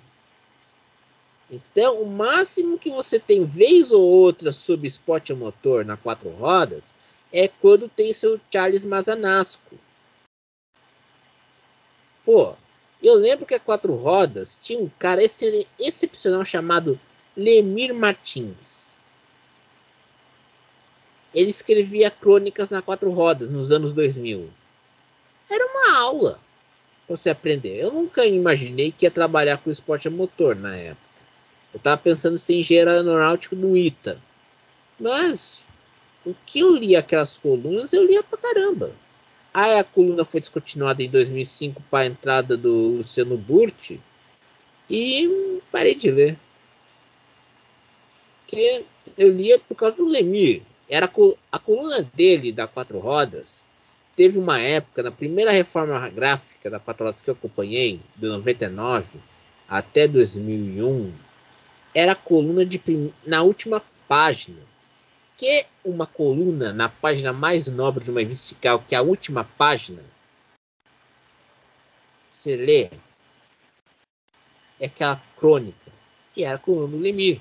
Então, 1.50 2.00
o 2.00 2.09
máximo 2.09 2.78
que 2.78 2.90
você 2.90 3.18
tem 3.18 3.44
vez 3.44 3.90
ou 3.90 4.00
outra 4.00 4.52
sobre 4.52 4.87
esporte 4.87 5.33
a 5.33 5.37
motor 5.37 5.85
na 5.85 5.96
quatro 5.96 6.28
rodas 6.28 6.94
é 7.33 7.48
quando 7.48 7.88
tem 7.88 8.12
seu 8.12 8.40
Charles 8.48 8.85
Mazanasco. 8.85 9.76
Pô, 12.24 12.54
eu 13.02 13.14
lembro 13.14 13.46
que 13.46 13.54
a 13.54 13.61
quatro 13.61 13.94
rodas 13.94 14.59
tinha 14.61 14.78
um 14.78 14.90
cara 14.98 15.22
excepcional 15.78 16.44
chamado 16.44 17.00
Lemir 17.37 17.94
Martins. 17.94 18.88
Ele 21.35 21.50
escrevia 21.50 22.11
crônicas 22.11 22.70
na 22.70 22.83
quatro 22.83 23.11
rodas 23.11 23.48
nos 23.48 23.70
anos 23.70 23.92
2000. 23.92 24.50
Era 25.48 25.66
uma 25.66 25.98
aula 25.98 26.40
para 27.06 27.16
você 27.16 27.30
aprender. 27.30 27.76
Eu 27.76 27.92
nunca 27.92 28.26
imaginei 28.26 28.92
que 28.92 29.06
ia 29.06 29.11
trabalhar 29.11 29.59
com 29.59 29.70
esporte 29.70 30.09
a 30.09 30.11
motor 30.11 30.56
na 30.56 30.76
época. 30.76 31.00
Eu 31.72 31.78
estava 31.78 31.96
pensando 31.96 32.35
em 32.35 32.38
ser 32.38 32.54
engenheiro 32.54 32.90
aeronáutico 32.90 33.54
no 33.54 33.76
ITA. 33.76 34.20
Mas 34.98 35.64
o 36.26 36.35
que 36.44 36.61
eu 36.61 36.74
li 36.74 36.94
aquelas 36.94 37.38
colunas, 37.38 37.92
eu 37.92 38.04
lia 38.04 38.22
pra 38.22 38.37
caramba. 38.37 38.92
Aí 39.52 39.78
a 39.78 39.84
coluna 39.84 40.24
foi 40.24 40.40
descontinuada 40.40 41.02
em 41.02 41.08
2005 41.08 41.82
para 41.90 42.04
a 42.04 42.06
entrada 42.06 42.56
do 42.56 42.96
Luciano 42.96 43.36
Burti 43.36 44.00
e 44.88 45.60
parei 45.72 45.94
de 45.94 46.10
ler. 46.10 46.38
Que 48.46 48.84
eu 49.16 49.30
lia 49.30 49.58
por 49.58 49.74
causa 49.74 49.96
do 49.96 50.06
Lemir. 50.06 50.62
Era 50.88 51.10
a 51.52 51.58
coluna 51.58 52.02
dele 52.14 52.52
da 52.52 52.66
Quatro 52.66 52.98
Rodas. 52.98 53.64
Teve 54.16 54.38
uma 54.38 54.60
época, 54.60 55.02
na 55.02 55.10
primeira 55.10 55.50
reforma 55.50 56.08
gráfica 56.08 56.68
da 56.68 56.80
Quatro 56.80 57.04
Rodas 57.04 57.22
que 57.22 57.30
eu 57.30 57.34
acompanhei, 57.34 58.00
de 58.16 58.26
99 58.26 59.06
até 59.68 60.06
2001, 60.08 61.12
era 61.94 62.12
a 62.12 62.16
coluna 62.16 62.66
de 62.66 62.80
na 63.24 63.42
última 63.42 63.82
página. 64.08 64.58
Que 65.40 65.64
uma 65.83 66.07
coluna 66.07 66.70
na 66.70 66.90
página 66.90 67.33
mais 67.33 67.66
nobre 67.66 68.05
de 68.05 68.11
uma 68.11 68.20
revista 68.20 68.55
que 68.87 68.94
é 68.94 68.98
a 68.98 69.00
última 69.00 69.42
página, 69.42 70.03
você 72.31 72.57
lê, 72.57 72.90
é 74.79 74.85
aquela 74.85 75.16
crônica 75.38 75.90
que 76.35 76.44
era 76.44 76.57
a 76.57 76.59
coluna 76.59 76.88
do 76.88 76.98
Lemir. 76.98 77.40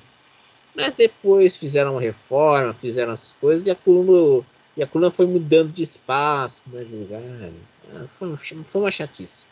Mas 0.74 0.94
depois 0.94 1.58
fizeram 1.58 1.92
uma 1.92 2.00
reforma, 2.00 2.74
fizeram 2.74 3.12
as 3.12 3.34
coisas 3.34 3.66
e 3.66 3.70
a 3.70 3.76
coluna, 3.76 4.46
e 4.78 4.82
a 4.82 4.88
coluna 4.88 5.12
foi 5.12 5.26
mudando 5.26 5.74
de 5.74 5.84
espaço, 5.84 6.62
mais 6.68 6.90
lugar. 6.90 7.52
Ah, 7.94 8.08
foi, 8.08 8.34
foi 8.38 8.82
uma 8.82 8.92
chatice. 8.92 9.46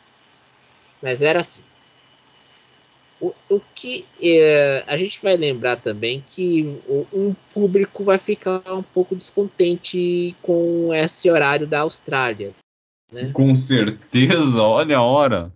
Mas 1.02 1.22
era 1.22 1.42
assim. 1.42 1.64
O, 3.20 3.34
o 3.50 3.60
que 3.74 4.06
é, 4.22 4.84
a 4.86 4.96
gente 4.96 5.22
vai 5.24 5.36
lembrar 5.36 5.78
também 5.78 6.22
que 6.22 6.80
o, 6.88 7.08
um 7.12 7.34
público 7.52 8.04
vai 8.04 8.20
ficar 8.20 8.62
um 8.72 8.84
pouco 8.84 9.16
descontente 9.16 10.36
com 10.42 10.94
esse 10.94 11.30
horário 11.30 11.66
da 11.66 11.80
Austrália. 11.80 12.54
Né? 13.12 13.32
Com 13.34 13.56
certeza, 13.56 14.62
olha 14.62 14.98
a 14.98 15.02
hora. 15.02 15.52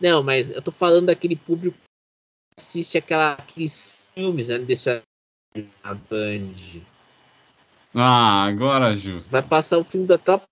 Não, 0.00 0.22
mas 0.22 0.50
eu 0.50 0.62
tô 0.62 0.70
falando 0.70 1.06
daquele 1.06 1.34
público 1.34 1.76
que 1.76 2.60
assiste 2.60 2.98
aquela, 2.98 3.32
aqueles 3.32 4.06
filmes 4.14 4.48
né, 4.48 4.58
desse 4.58 4.88
horário 4.88 5.04
na 5.82 5.94
Band. 5.94 6.82
Ah, 7.94 8.44
agora 8.44 8.94
justo. 8.94 9.30
Vai 9.30 9.42
passar 9.42 9.78
o 9.78 9.84
filme 9.84 10.06
da 10.06 10.18
Tropa 10.18 10.44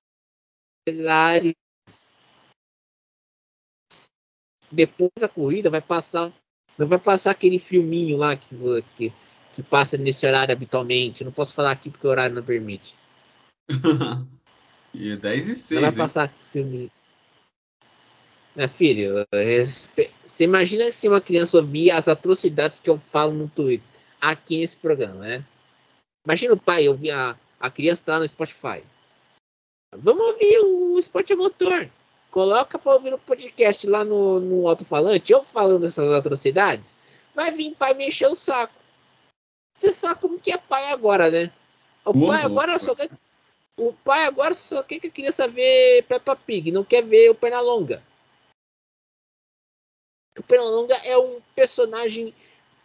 depois 4.74 5.10
da 5.18 5.28
corrida 5.28 5.70
vai 5.70 5.80
passar 5.80 6.32
não 6.76 6.86
vai 6.86 6.98
passar 6.98 7.30
aquele 7.30 7.58
filminho 7.58 8.16
lá 8.16 8.36
que, 8.36 8.56
que, 8.96 9.12
que 9.54 9.62
passa 9.62 9.96
nesse 9.96 10.26
horário 10.26 10.52
habitualmente. 10.52 11.24
Não 11.24 11.32
posso 11.32 11.54
falar 11.54 11.70
aqui 11.70 11.88
porque 11.88 12.06
o 12.06 12.10
horário 12.10 12.34
não 12.34 12.42
permite. 12.42 12.96
e 14.92 15.12
é 15.12 15.16
10 15.16 15.48
e 15.48 15.54
6. 15.54 15.70
Não 15.70 15.88
vai 15.88 15.90
hein? 15.90 15.96
passar 15.96 16.34
filme. 16.52 16.90
Minha 18.56 18.68
filha, 18.68 19.26
respe... 19.32 20.10
você 20.24 20.44
imagina 20.44 20.90
se 20.92 21.08
uma 21.08 21.20
criança 21.20 21.56
ouvir 21.56 21.90
as 21.90 22.06
atrocidades 22.06 22.78
que 22.78 22.88
eu 22.88 22.98
falo 22.98 23.32
no 23.32 23.48
Twitter 23.48 23.86
aqui 24.20 24.58
nesse 24.58 24.76
programa, 24.76 25.16
né? 25.16 25.44
Imagina 26.24 26.54
o 26.54 26.60
pai 26.60 26.88
ouvir 26.88 27.10
a, 27.10 27.36
a 27.58 27.70
criança 27.70 28.04
tá 28.04 28.12
lá 28.12 28.20
no 28.20 28.28
Spotify. 28.28 28.82
Vamos 29.96 30.24
ouvir 30.24 30.58
o 30.60 30.98
Esporte 30.98 31.34
Motor. 31.34 31.90
Coloca 32.34 32.80
para 32.80 32.94
ouvir 32.94 33.14
o 33.14 33.18
podcast 33.18 33.86
lá 33.86 34.04
no, 34.04 34.40
no 34.40 34.66
alto-falante, 34.66 35.32
eu 35.32 35.44
falando 35.44 35.86
essas 35.86 36.12
atrocidades. 36.12 36.98
Vai 37.32 37.52
vir 37.52 37.76
pai 37.76 37.94
mexer 37.94 38.26
o 38.26 38.34
saco. 38.34 38.74
Você 39.72 39.92
sabe 39.92 40.20
como 40.20 40.40
que 40.40 40.50
é 40.50 40.58
pai 40.58 40.90
agora, 40.90 41.30
né? 41.30 41.52
O 42.04 42.10
Uou. 42.10 42.26
pai 42.26 42.42
agora 42.42 42.76
só 42.80 42.92
quer. 42.92 43.08
O 43.76 43.92
pai 43.92 44.24
agora 44.24 44.52
só 44.52 44.82
quer 44.82 44.98
que 44.98 45.06
a 45.06 45.12
criança 45.12 45.46
vê 45.46 46.04
Peppa 46.08 46.34
Pig, 46.34 46.72
não 46.72 46.82
quer 46.82 47.04
ver 47.04 47.30
o 47.30 47.36
Pernalonga. 47.36 48.02
O 50.36 50.42
Pernalonga 50.42 50.96
é 51.04 51.16
um 51.16 51.40
personagem 51.54 52.34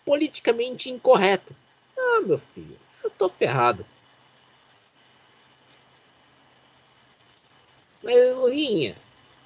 politicamente 0.06 0.92
incorreto. 0.92 1.56
Ah, 1.98 2.22
meu 2.22 2.38
filho, 2.38 2.80
eu 3.04 3.10
tô 3.10 3.28
ferrado. 3.28 3.84
Mas, 8.04 8.36
Lurinha, 8.36 8.96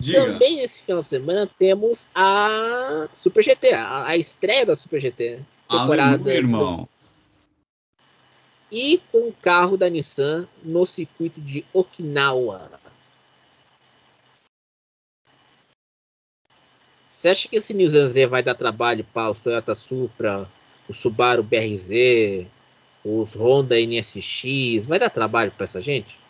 Diga. 0.03 0.25
também 0.25 0.57
nesse 0.57 0.81
final 0.81 1.01
de 1.01 1.07
semana 1.07 1.49
temos 1.57 2.05
a 2.13 3.07
Super 3.13 3.43
GT, 3.43 3.73
a, 3.73 4.07
a 4.07 4.17
estreia 4.17 4.65
da 4.65 4.75
Super 4.75 4.99
GT. 4.99 5.37
né? 5.37 5.45
Aleluia, 5.69 6.33
irmão. 6.33 6.89
E 8.71 9.01
com 9.11 9.29
o 9.29 9.33
carro 9.33 9.77
da 9.77 9.89
Nissan 9.89 10.47
no 10.63 10.85
circuito 10.85 11.39
de 11.39 11.63
Okinawa. 11.71 12.71
Você 17.09 17.29
acha 17.29 17.47
que 17.47 17.55
esse 17.55 17.73
Nissan 17.73 18.09
Z 18.09 18.25
vai 18.25 18.43
dar 18.43 18.55
trabalho 18.55 19.05
para 19.13 19.29
os 19.29 19.39
Toyota 19.39 19.73
Supra, 19.73 20.49
o 20.89 20.93
Subaru 20.93 21.43
BRZ, 21.43 22.47
os 23.05 23.35
Honda 23.35 23.79
NSX? 23.79 24.87
Vai 24.87 24.99
dar 24.99 25.09
trabalho 25.09 25.51
para 25.51 25.63
essa 25.63 25.79
gente? 25.79 26.22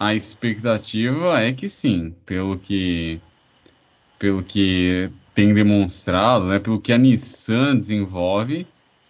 A 0.00 0.14
expectativa 0.14 1.38
é 1.42 1.52
que 1.52 1.68
sim, 1.68 2.14
pelo 2.24 2.58
que 2.58 3.20
pelo 4.18 4.42
que 4.42 5.10
tem 5.34 5.52
demonstrado, 5.52 6.46
né, 6.46 6.58
pelo 6.58 6.80
que 6.80 6.90
a 6.90 6.96
Nissan 6.96 7.76
desenvolve, 7.78 8.66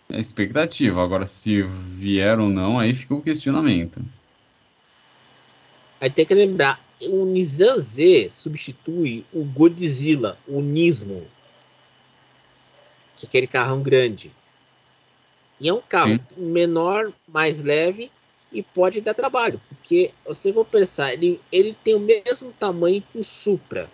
é 0.08 0.16
a 0.16 0.18
expectativa. 0.18 1.00
Agora, 1.00 1.26
se 1.26 1.62
vier 1.62 2.40
ou 2.40 2.48
não, 2.48 2.76
aí 2.76 2.92
fica 2.92 3.14
o 3.14 3.22
questionamento. 3.22 4.04
Aí 6.00 6.10
tem 6.10 6.26
que 6.26 6.34
lembrar, 6.34 6.84
o 7.02 7.24
Nissan 7.24 7.78
Z 7.78 8.28
substitui 8.32 9.24
o 9.32 9.44
Godzilla, 9.44 10.38
o 10.48 10.60
Nismo, 10.60 11.24
que 13.16 13.26
é 13.26 13.28
aquele 13.28 13.46
carrão 13.46 13.80
grande. 13.80 14.32
E 15.60 15.68
é 15.68 15.72
um 15.72 15.80
carro 15.80 16.16
Sim. 16.16 16.20
menor, 16.36 17.12
mais 17.28 17.62
leve 17.62 18.10
e 18.52 18.62
pode 18.62 19.00
dar 19.00 19.14
trabalho, 19.14 19.60
porque 19.68 20.12
você 20.26 20.52
for 20.52 20.64
pensar, 20.64 21.12
ele, 21.12 21.40
ele 21.52 21.76
tem 21.84 21.94
o 21.94 22.00
mesmo 22.00 22.52
tamanho 22.58 23.02
que 23.12 23.18
o 23.18 23.24
Supra 23.24 23.90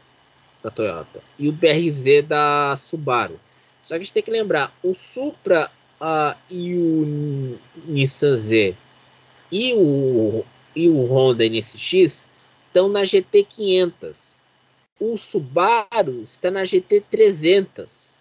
da 0.63 0.71
Toyota 0.71 1.23
e 1.39 1.49
o 1.49 1.53
BRZ 1.53 2.23
da 2.27 2.75
Subaru. 2.77 3.39
Só 3.83 3.95
que 3.95 3.95
a 3.95 3.99
gente 3.99 4.13
tem 4.13 4.23
que 4.23 4.31
lembrar, 4.31 4.77
o 4.83 4.95
Supra 4.95 5.71
ah, 6.01 6.37
e 6.51 6.75
o 6.75 7.59
Nissan 7.87 8.37
Z 8.37 8.77
e 9.51 9.75
o, 9.75 10.45
e 10.75 10.89
o 10.89 11.05
Honda 11.07 11.45
NSX 11.47 12.27
estão 12.67 12.89
na 12.89 13.03
GT500. 13.03 14.35
O 14.99 15.17
Subaru 15.17 16.23
está 16.23 16.51
na 16.51 16.63
GT300, 16.63 18.15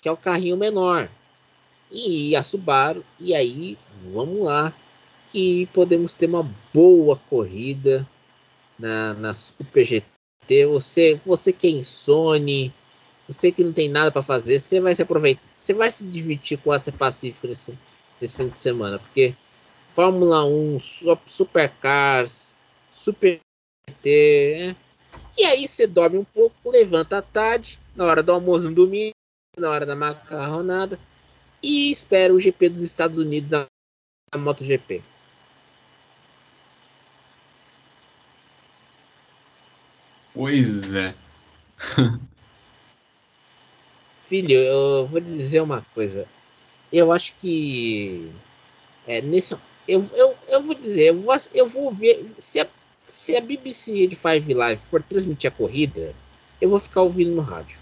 que 0.00 0.08
é 0.08 0.12
o 0.12 0.16
carrinho 0.16 0.56
menor. 0.56 1.08
E 1.90 2.34
a 2.34 2.42
Subaru, 2.42 3.04
e 3.20 3.34
aí 3.34 3.78
vamos 4.12 4.44
lá, 4.44 4.74
que 5.30 5.66
podemos 5.72 6.14
ter 6.14 6.26
uma 6.26 6.48
boa 6.72 7.16
corrida 7.30 8.06
na, 8.78 9.14
na 9.14 9.34
Super 9.34 9.84
GT. 9.84 10.66
Você, 10.66 11.20
você 11.24 11.52
que 11.52 11.66
é 11.66 11.70
insone, 11.70 12.72
você 13.28 13.50
que 13.50 13.64
não 13.64 13.72
tem 13.72 13.88
nada 13.88 14.10
para 14.12 14.22
fazer, 14.22 14.60
você 14.60 14.80
vai 14.80 14.94
se 14.94 15.02
aproveitar, 15.02 15.42
você 15.64 15.74
vai 15.74 15.90
se 15.90 16.04
divertir 16.04 16.58
com 16.58 16.72
a 16.72 16.76
Ásia 16.76 16.92
Pacífico 16.92 17.46
nesse, 17.48 17.76
nesse 18.20 18.36
fim 18.36 18.48
de 18.48 18.56
semana, 18.58 18.98
porque 18.98 19.34
Fórmula 19.94 20.44
1, 20.44 20.78
Su- 20.80 21.18
Supercars, 21.26 22.54
Super 22.92 23.40
GT, 23.88 24.56
né? 24.60 24.76
e 25.36 25.44
aí 25.44 25.66
você 25.68 25.86
dorme 25.86 26.18
um 26.18 26.24
pouco, 26.24 26.70
levanta 26.70 27.18
à 27.18 27.22
tarde, 27.22 27.78
na 27.94 28.04
hora 28.04 28.22
do 28.22 28.32
almoço 28.32 28.64
no 28.64 28.74
domingo, 28.74 29.14
na 29.56 29.70
hora 29.70 29.86
da 29.86 29.96
macarronada, 29.96 30.98
e 31.66 31.90
espera 31.90 32.32
o 32.32 32.38
GP 32.38 32.68
dos 32.68 32.80
Estados 32.80 33.18
Unidos, 33.18 33.52
a, 33.52 33.66
a 34.30 34.38
MotoGP. 34.38 35.02
Pois 40.32 40.94
é. 40.94 41.12
Filho, 44.28 44.52
eu 44.52 45.06
vou 45.08 45.20
dizer 45.20 45.60
uma 45.60 45.84
coisa. 45.92 46.28
Eu 46.92 47.10
acho 47.12 47.34
que 47.36 48.30
é, 49.04 49.20
nesse, 49.20 49.56
eu, 49.88 50.08
eu, 50.14 50.36
eu 50.48 50.62
vou 50.62 50.74
dizer, 50.74 51.08
eu 51.08 51.20
vou, 51.20 51.34
eu 51.52 51.68
vou 51.68 51.92
ver 51.92 52.24
se 52.38 52.60
a, 52.60 52.68
se 53.06 53.36
a 53.36 53.40
BBC 53.40 54.06
Red 54.06 54.14
5 54.40 54.54
Live 54.56 54.82
for 54.88 55.02
transmitir 55.02 55.50
a 55.50 55.54
corrida, 55.54 56.14
eu 56.60 56.70
vou 56.70 56.78
ficar 56.78 57.02
ouvindo 57.02 57.34
no 57.34 57.42
rádio. 57.42 57.76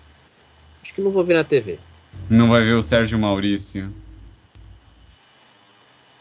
Acho 0.83 0.95
que 0.95 1.03
não 1.03 1.11
vou 1.11 1.25
ver 1.25 1.35
na 1.35 1.45
TV. 1.45 1.79
Não 2.29 2.49
vai 2.49 2.63
ver 2.65 2.75
o 2.75 2.83
Sérgio 2.83 3.19
Maurício. 3.19 3.93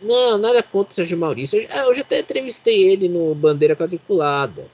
Não, 0.02 0.38
nada 0.38 0.62
contra 0.62 0.92
o 0.92 0.96
Sérgio 0.96 1.18
Maurício. 1.18 1.60
Eu, 1.62 1.68
eu 1.88 1.94
já 1.94 2.02
até 2.02 2.20
entrevistei 2.20 2.88
ele 2.92 3.08
no 3.08 3.34
Bandeira 3.34 3.76
Quadriculada. 3.76 4.68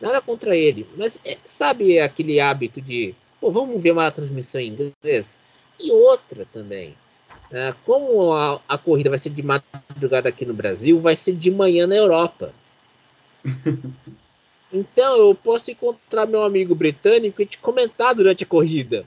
Nada 0.00 0.20
contra 0.22 0.56
ele. 0.56 0.86
Mas 0.96 1.18
é, 1.24 1.36
sabe 1.44 1.98
aquele 1.98 2.40
hábito 2.40 2.80
de, 2.80 3.14
pô, 3.40 3.50
vamos 3.50 3.82
ver 3.82 3.92
uma 3.92 4.10
transmissão 4.10 4.60
em 4.60 4.68
inglês? 5.02 5.40
E 5.78 5.90
outra 5.90 6.46
também. 6.52 6.94
né, 7.50 7.74
como 7.84 8.32
a, 8.32 8.60
a 8.68 8.78
corrida 8.78 9.10
vai 9.10 9.18
ser 9.18 9.30
de 9.30 9.42
madrugada 9.42 10.28
aqui 10.28 10.46
no 10.46 10.54
Brasil, 10.54 11.00
vai 11.00 11.16
ser 11.16 11.34
de 11.34 11.50
manhã 11.50 11.86
na 11.86 11.96
Europa. 11.96 12.54
Então 14.72 15.16
eu 15.18 15.34
posso 15.34 15.70
encontrar 15.72 16.26
meu 16.26 16.44
amigo 16.44 16.76
britânico 16.76 17.42
e 17.42 17.46
te 17.46 17.58
comentar 17.58 18.14
durante 18.14 18.44
a 18.44 18.46
corrida. 18.46 19.04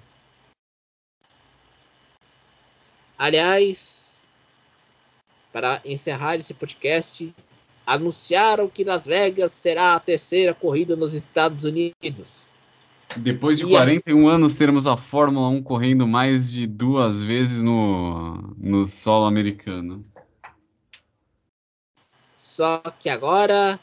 Aliás, 3.23 4.21
para 5.53 5.81
encerrar 5.85 6.35
esse 6.35 6.53
podcast, 6.53 7.33
anunciaram 7.85 8.67
que 8.67 8.83
Las 8.83 9.05
Vegas 9.05 9.53
será 9.53 9.95
a 9.95 9.99
terceira 10.01 10.53
corrida 10.53 10.97
nos 10.97 11.13
Estados 11.13 11.63
Unidos. 11.63 12.27
Depois 13.15 13.59
de 13.59 13.63
E 13.63 13.77
a- 13.77 13.79
41 13.79 14.27
anos, 14.27 14.57
teremos 14.57 14.87
a 14.87 14.97
Fórmula 14.97 15.47
1 15.47 15.63
correndo 15.63 16.05
mais 16.05 16.51
de 16.51 16.67
duas 16.67 17.23
vezes 17.23 17.63
no, 17.63 18.53
no 18.57 18.85
solo 18.85 19.23
americano. 19.25 20.05
Só 22.35 22.79
que 22.99 23.07
agora, 23.07 23.79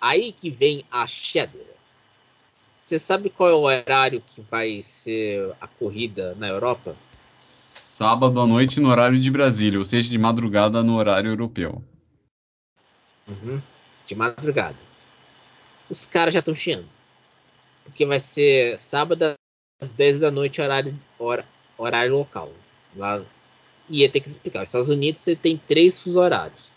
aí 0.00 0.30
que 0.30 0.50
vem 0.50 0.84
a 0.88 1.04
cheddar. 1.08 1.66
Você 2.78 2.96
sabe 2.96 3.28
qual 3.28 3.50
é 3.50 3.54
o 3.54 3.62
horário 3.62 4.22
que 4.24 4.40
vai 4.40 4.82
ser 4.82 5.52
a 5.60 5.66
corrida 5.66 6.36
na 6.36 6.46
Europa? 6.46 6.94
Sábado 8.02 8.40
à 8.40 8.46
noite 8.48 8.80
no 8.80 8.88
horário 8.88 9.16
de 9.16 9.30
Brasília, 9.30 9.78
ou 9.78 9.84
seja, 9.84 10.10
de 10.10 10.18
madrugada 10.18 10.82
no 10.82 10.96
horário 10.96 11.30
europeu. 11.30 11.80
Uhum, 13.28 13.62
de 14.04 14.16
madrugada. 14.16 14.76
Os 15.88 16.04
caras 16.04 16.34
já 16.34 16.40
estão 16.40 16.52
chiando. 16.52 16.88
Porque 17.84 18.04
vai 18.04 18.18
ser 18.18 18.76
sábado 18.76 19.34
às 19.80 19.88
10 19.90 20.18
da 20.18 20.32
noite, 20.32 20.60
horário, 20.60 20.98
hora, 21.16 21.46
horário 21.78 22.16
local. 22.16 22.52
Lá, 22.96 23.22
ia 23.88 24.08
ter 24.08 24.18
que 24.18 24.26
explicar. 24.26 24.58
Nos 24.58 24.70
Estados 24.70 24.88
Unidos 24.88 25.20
você 25.20 25.36
tem 25.36 25.56
três 25.56 26.02
fuso 26.02 26.18
horários: 26.18 26.72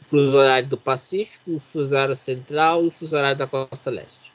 o 0.00 0.04
fuso 0.06 0.38
horário 0.38 0.70
do 0.70 0.78
Pacífico, 0.78 1.54
o 1.54 1.60
fuso 1.60 1.94
horário 1.94 2.16
central 2.16 2.82
e 2.82 2.86
o 2.86 2.90
fuso 2.90 3.14
horário 3.14 3.36
da 3.36 3.46
costa 3.46 3.90
leste. 3.90 4.32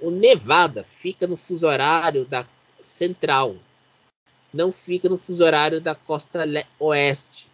O 0.00 0.10
Nevada 0.10 0.82
fica 0.82 1.26
no 1.26 1.36
fuso 1.36 1.66
horário 1.66 2.24
da 2.24 2.46
central, 2.80 3.56
não 4.54 4.70
fica 4.70 5.08
no 5.08 5.18
fuso 5.18 5.44
horário 5.44 5.80
da 5.80 5.96
costa 5.96 6.44
oeste. 6.78 7.50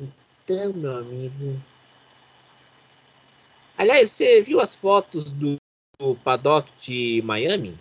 Então, 0.00 0.72
meu 0.72 0.98
amigo. 0.98 1.60
Aliás, 3.76 4.10
você 4.10 4.40
viu 4.40 4.60
as 4.60 4.72
fotos 4.72 5.32
do, 5.32 5.56
do 5.98 6.14
paddock 6.14 6.70
de 6.78 7.20
Miami? 7.24 7.76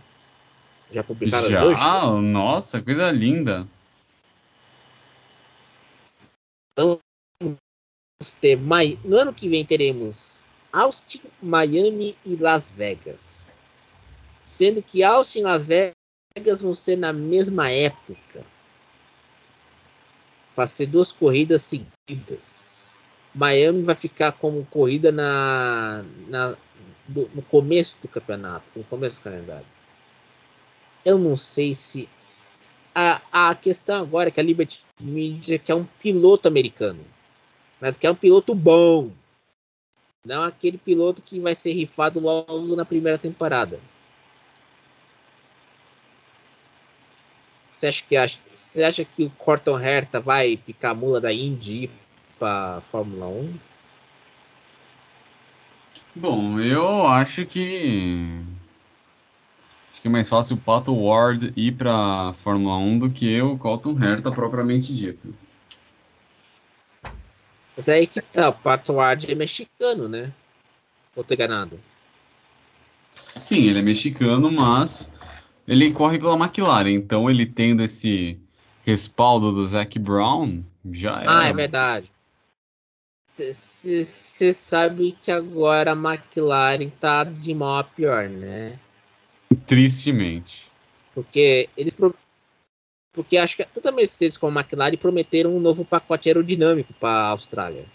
Já 0.91 1.03
publicadas 1.03 1.51
Já? 1.51 1.63
hoje? 1.63 2.21
Nossa, 2.23 2.81
coisa 2.81 3.11
linda. 3.11 3.67
Vamos 6.75 6.99
ter 8.41 8.57
no 9.03 9.17
ano 9.17 9.33
que 9.33 9.47
vem 9.47 9.63
teremos 9.63 10.41
Austin, 10.73 11.21
Miami 11.39 12.17
e 12.25 12.35
Las 12.35 12.71
Vegas. 12.71 13.51
Sendo 14.43 14.81
que 14.81 15.03
Austin 15.03 15.39
e 15.39 15.43
Las 15.43 15.65
Vegas 15.65 15.98
vão 16.61 16.73
ser 16.73 16.95
na 16.95 17.13
mesma 17.13 17.69
época. 17.69 18.43
Vai 20.55 20.67
ser 20.67 20.87
duas 20.87 21.11
corridas 21.11 21.61
seguidas. 21.61 22.95
Miami 23.33 23.83
vai 23.83 23.95
ficar 23.95 24.31
como 24.33 24.65
corrida 24.65 25.11
na, 25.11 26.03
na 26.27 26.57
no 27.07 27.41
começo 27.43 27.97
do 28.01 28.07
campeonato, 28.07 28.65
no 28.75 28.83
começo 28.83 29.19
do 29.19 29.23
calendário. 29.23 29.65
Eu 31.03 31.17
não 31.17 31.35
sei 31.35 31.73
se 31.73 32.07
a, 32.93 33.21
a 33.31 33.55
questão 33.55 34.01
agora 34.01 34.29
é 34.29 34.31
que 34.31 34.39
a 34.39 34.43
Liberty 34.43 34.83
Media 34.99 35.57
quer 35.57 35.73
um 35.73 35.85
piloto 35.85 36.47
americano, 36.47 37.03
mas 37.79 37.97
quer 37.97 38.11
um 38.11 38.15
piloto 38.15 38.53
bom, 38.53 39.11
não 40.25 40.43
aquele 40.43 40.77
piloto 40.77 41.21
que 41.21 41.39
vai 41.39 41.55
ser 41.55 41.71
rifado 41.73 42.19
logo 42.19 42.75
na 42.75 42.85
primeira 42.85 43.17
temporada. 43.17 43.79
Você 47.79 47.87
acha 47.87 48.03
que 48.03 48.17
acha, 48.17 48.39
você 48.51 48.83
acha 48.83 49.05
que 49.05 49.23
o 49.23 49.29
Corton 49.29 49.79
Herta 49.79 50.19
vai 50.19 50.57
picar 50.57 50.91
a 50.91 50.93
mula 50.93 51.21
da 51.21 51.31
Indy 51.31 51.89
para 52.37 52.81
Fórmula 52.91 53.27
1? 53.27 53.53
Bom, 56.13 56.59
eu 56.59 57.07
acho 57.07 57.45
que 57.45 58.43
acho 59.93 60.01
que 60.01 60.09
é 60.09 60.11
mais 60.11 60.27
fácil 60.27 60.57
o 60.57 60.59
Pato 60.59 60.93
Ward 60.93 61.53
ir 61.55 61.71
para 61.71 62.33
Fórmula 62.33 62.75
1 62.75 62.99
do 62.99 63.09
que 63.09 63.41
o 63.41 63.57
Colton 63.57 63.97
Herta 63.97 64.29
propriamente 64.29 64.93
dito. 64.93 65.33
Mas 67.77 67.87
aí 67.87 68.05
que 68.05 68.19
tá, 68.19 68.49
o 68.49 68.53
Pato 68.53 68.91
Ward 68.91 69.31
é 69.31 69.35
mexicano, 69.35 70.09
né? 70.09 70.33
Vou 71.15 71.23
ter 71.23 71.37
ganado. 71.37 71.79
Sim, 73.09 73.69
ele 73.69 73.79
é 73.79 73.81
mexicano, 73.81 74.51
mas 74.51 75.13
ele 75.69 75.91
corre 75.91 76.17
pela 76.17 76.35
McLaren, 76.35 76.89
então 76.89 77.29
ele 77.29 77.45
tendo 77.45 77.83
esse 77.83 78.39
respaldo 78.83 79.51
do 79.51 79.65
Zac 79.67 79.99
Brown, 79.99 80.63
já 80.91 81.21
é. 81.21 81.25
Ah, 81.27 81.47
é 81.47 81.53
verdade. 81.53 82.11
Você 83.31 84.51
sabe 84.51 85.15
que 85.21 85.31
agora 85.31 85.91
a 85.91 85.95
McLaren 85.95 86.89
tá 86.99 87.23
de 87.23 87.53
mal 87.53 87.77
a 87.77 87.83
pior, 87.83 88.27
né? 88.27 88.79
Tristemente. 89.67 90.67
Porque 91.13 91.69
eles. 91.77 91.95
Porque 93.13 93.37
acho 93.37 93.55
que 93.55 93.63
tanto 93.65 93.89
a 93.89 93.91
Mercedes 93.91 94.37
como 94.37 94.57
a 94.57 94.61
McLaren 94.61 94.97
prometeram 94.97 95.55
um 95.55 95.59
novo 95.59 95.85
pacote 95.85 96.27
aerodinâmico 96.27 96.93
para 96.93 97.11
a 97.11 97.27
Austrália. 97.27 97.85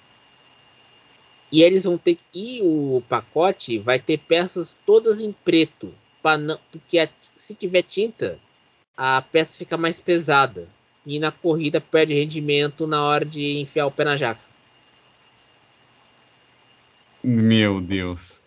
E 1.50 1.62
eles 1.62 1.82
vão 1.82 1.98
ter 1.98 2.14
que. 2.14 2.24
E 2.32 2.60
o 2.62 3.02
pacote 3.08 3.78
vai 3.78 3.98
ter 3.98 4.18
peças 4.18 4.76
todas 4.86 5.20
em 5.20 5.32
preto. 5.32 5.92
Não, 6.40 6.58
porque 6.72 6.98
a, 6.98 7.08
se 7.44 7.54
tiver 7.54 7.82
tinta, 7.82 8.38
a 8.96 9.20
peça 9.20 9.58
fica 9.58 9.76
mais 9.76 10.00
pesada. 10.00 10.66
E 11.04 11.18
na 11.18 11.30
corrida 11.30 11.78
perde 11.78 12.14
rendimento 12.14 12.86
na 12.86 13.04
hora 13.04 13.24
de 13.26 13.58
enfiar 13.58 13.86
o 13.86 13.90
pé 13.90 14.04
na 14.04 14.16
jaca. 14.16 14.40
Meu 17.22 17.82
Deus. 17.82 18.42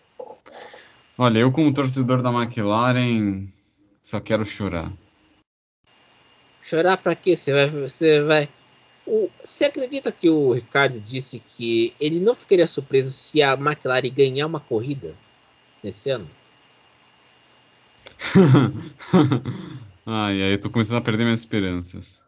Olha, 1.16 1.38
eu 1.38 1.52
como 1.52 1.72
torcedor 1.72 2.22
da 2.22 2.32
McLaren 2.32 3.46
só 4.02 4.20
quero 4.20 4.44
chorar. 4.44 4.92
Chorar 6.60 6.96
para 6.96 7.14
quê? 7.14 7.36
Você 7.36 7.52
vai, 7.52 7.70
você 7.70 8.22
vai. 8.22 8.48
O, 9.06 9.30
você 9.42 9.66
acredita 9.66 10.10
que 10.10 10.28
o 10.28 10.52
Ricardo 10.52 11.00
disse 11.00 11.38
que 11.38 11.94
ele 12.00 12.18
não 12.18 12.34
ficaria 12.34 12.66
surpreso 12.66 13.12
se 13.12 13.40
a 13.40 13.52
McLaren 13.52 14.10
ganhar 14.10 14.46
uma 14.46 14.60
corrida 14.60 15.14
nesse 15.82 16.10
ano? 16.10 16.28
ai, 20.06 20.42
ai, 20.42 20.54
eu 20.54 20.60
tô 20.60 20.70
começando 20.70 20.98
a 20.98 21.00
perder 21.00 21.24
minhas 21.24 21.40
esperanças. 21.40 22.24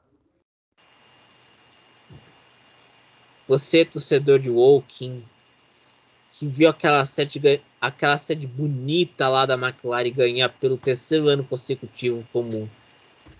Você, 3.46 3.84
torcedor 3.84 4.38
de 4.38 4.50
Woking, 4.50 5.24
que 6.30 6.46
viu 6.46 6.68
aquela 6.68 7.04
sede, 7.04 7.60
aquela 7.80 8.16
sede 8.16 8.46
bonita 8.46 9.28
lá 9.28 9.46
da 9.46 9.54
McLaren 9.54 10.12
ganhar 10.12 10.48
pelo 10.48 10.76
terceiro 10.76 11.28
ano 11.28 11.44
consecutivo 11.44 12.26
como 12.32 12.70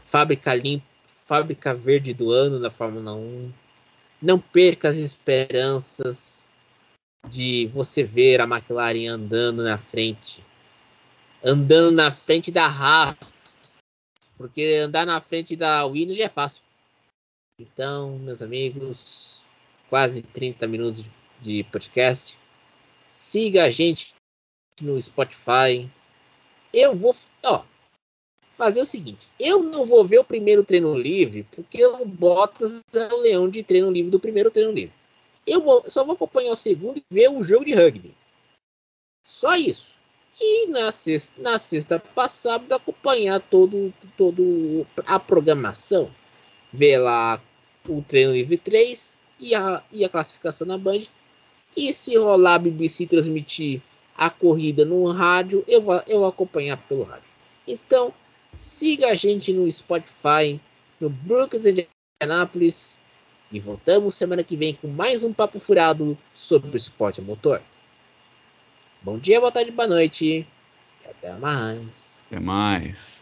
fábrica 0.07 0.55
limpa, 0.55 0.85
fábrica 1.27 1.75
verde 1.75 2.13
do 2.13 2.31
ano 2.31 2.59
da 2.59 2.71
Fórmula 2.71 3.15
1. 3.15 3.53
Não 4.21 4.39
perca 4.39 4.89
as 4.89 4.97
esperanças 4.97 6.47
de 7.29 7.69
você 7.73 8.03
ver 8.03 8.41
a 8.41 8.45
McLaren 8.45 9.09
andando 9.09 9.63
na 9.63 9.79
frente 9.79 10.45
andando 11.43 11.93
na 11.93 12.11
frente 12.11 12.51
da 12.51 12.67
Haas, 12.67 13.17
porque 14.37 14.81
andar 14.85 15.07
na 15.07 15.21
frente 15.21 15.57
da 15.57 15.85
Williams 15.87 16.17
já 16.17 16.25
é 16.25 16.29
fácil. 16.29 16.63
Então, 17.59 18.19
meus 18.19 18.41
amigos, 18.41 19.43
quase 19.89 20.23
30 20.23 20.67
minutos 20.67 21.05
de 21.41 21.65
podcast. 21.65 22.39
Siga 23.11 23.65
a 23.65 23.71
gente 23.71 24.15
no 24.81 25.01
Spotify. 25.01 25.91
Eu 26.73 26.97
vou, 26.97 27.15
ó, 27.45 27.65
fazer 28.57 28.83
o 28.83 28.87
seguinte: 28.87 29.29
eu 29.39 29.63
não 29.63 29.85
vou 29.85 30.05
ver 30.05 30.19
o 30.19 30.25
primeiro 30.25 30.65
treino 30.65 30.97
livre, 30.97 31.45
porque 31.51 31.85
o 31.85 32.05
Bottas 32.05 32.83
é 32.95 33.13
o 33.13 33.19
leão 33.19 33.49
de 33.49 33.63
treino 33.63 33.91
livre 33.91 34.11
do 34.11 34.21
primeiro 34.21 34.51
treino 34.51 34.73
livre. 34.73 34.95
Eu 35.47 35.63
vou, 35.63 35.83
só 35.91 36.05
vou 36.05 36.15
acompanhar 36.15 36.53
o 36.53 36.57
segundo 36.57 36.99
e 36.99 37.05
ver 37.11 37.31
o 37.31 37.43
jogo 37.43 37.65
de 37.65 37.75
rugby. 37.75 38.15
Só 39.25 39.55
isso. 39.57 40.00
E 40.41 40.67
na 40.69 40.91
sexta, 40.91 41.35
na 41.41 41.59
sexta 41.59 41.99
passada 41.99 42.77
acompanhar 42.77 43.41
todo, 43.41 43.93
todo 44.17 44.87
a 45.05 45.21
programação. 45.21 46.11
Ver 46.73 46.99
lá 46.99 47.43
o 47.87 48.01
treino 48.03 48.33
livre 48.33 48.57
3 48.57 49.19
e 49.39 49.55
a, 49.55 49.83
e 49.93 50.05
a 50.05 50.09
classificação 50.09 50.67
na 50.67 50.79
Band. 50.79 51.03
E 51.77 51.93
se 51.93 52.17
rolar 52.17 52.55
a 52.55 52.59
BBC 52.59 53.07
transmitir 53.07 53.83
a 54.17 54.31
corrida 54.31 54.85
no 54.85 55.05
rádio, 55.11 55.63
eu 55.69 55.83
vou, 55.83 56.03
eu 56.07 56.25
acompanhar 56.25 56.77
pelo 56.77 57.03
rádio. 57.03 57.29
Então, 57.67 58.13
siga 58.55 59.09
a 59.09 59.15
gente 59.15 59.53
no 59.53 59.71
Spotify, 59.71 60.61
no 60.99 61.11
Brooklyn 61.11 61.87
Indianapolis. 62.23 62.99
E 63.53 63.59
voltamos 63.61 64.15
semana 64.15 64.45
que 64.45 64.57
vem 64.57 64.75
com 64.75 64.89
mais 64.89 65.23
um 65.25 65.33
papo 65.33 65.59
furado 65.59 66.17
sobre 66.35 66.71
o 66.71 66.77
esporte 66.77 67.21
motor. 67.21 67.61
Bom 69.03 69.19
dia, 69.19 69.41
boa 69.41 69.51
tarde, 69.51 69.71
boa 69.71 69.89
noite. 69.89 70.27
E 70.27 70.47
até 71.09 71.33
mais. 71.39 72.23
Até 72.27 72.39
mais. 72.39 73.20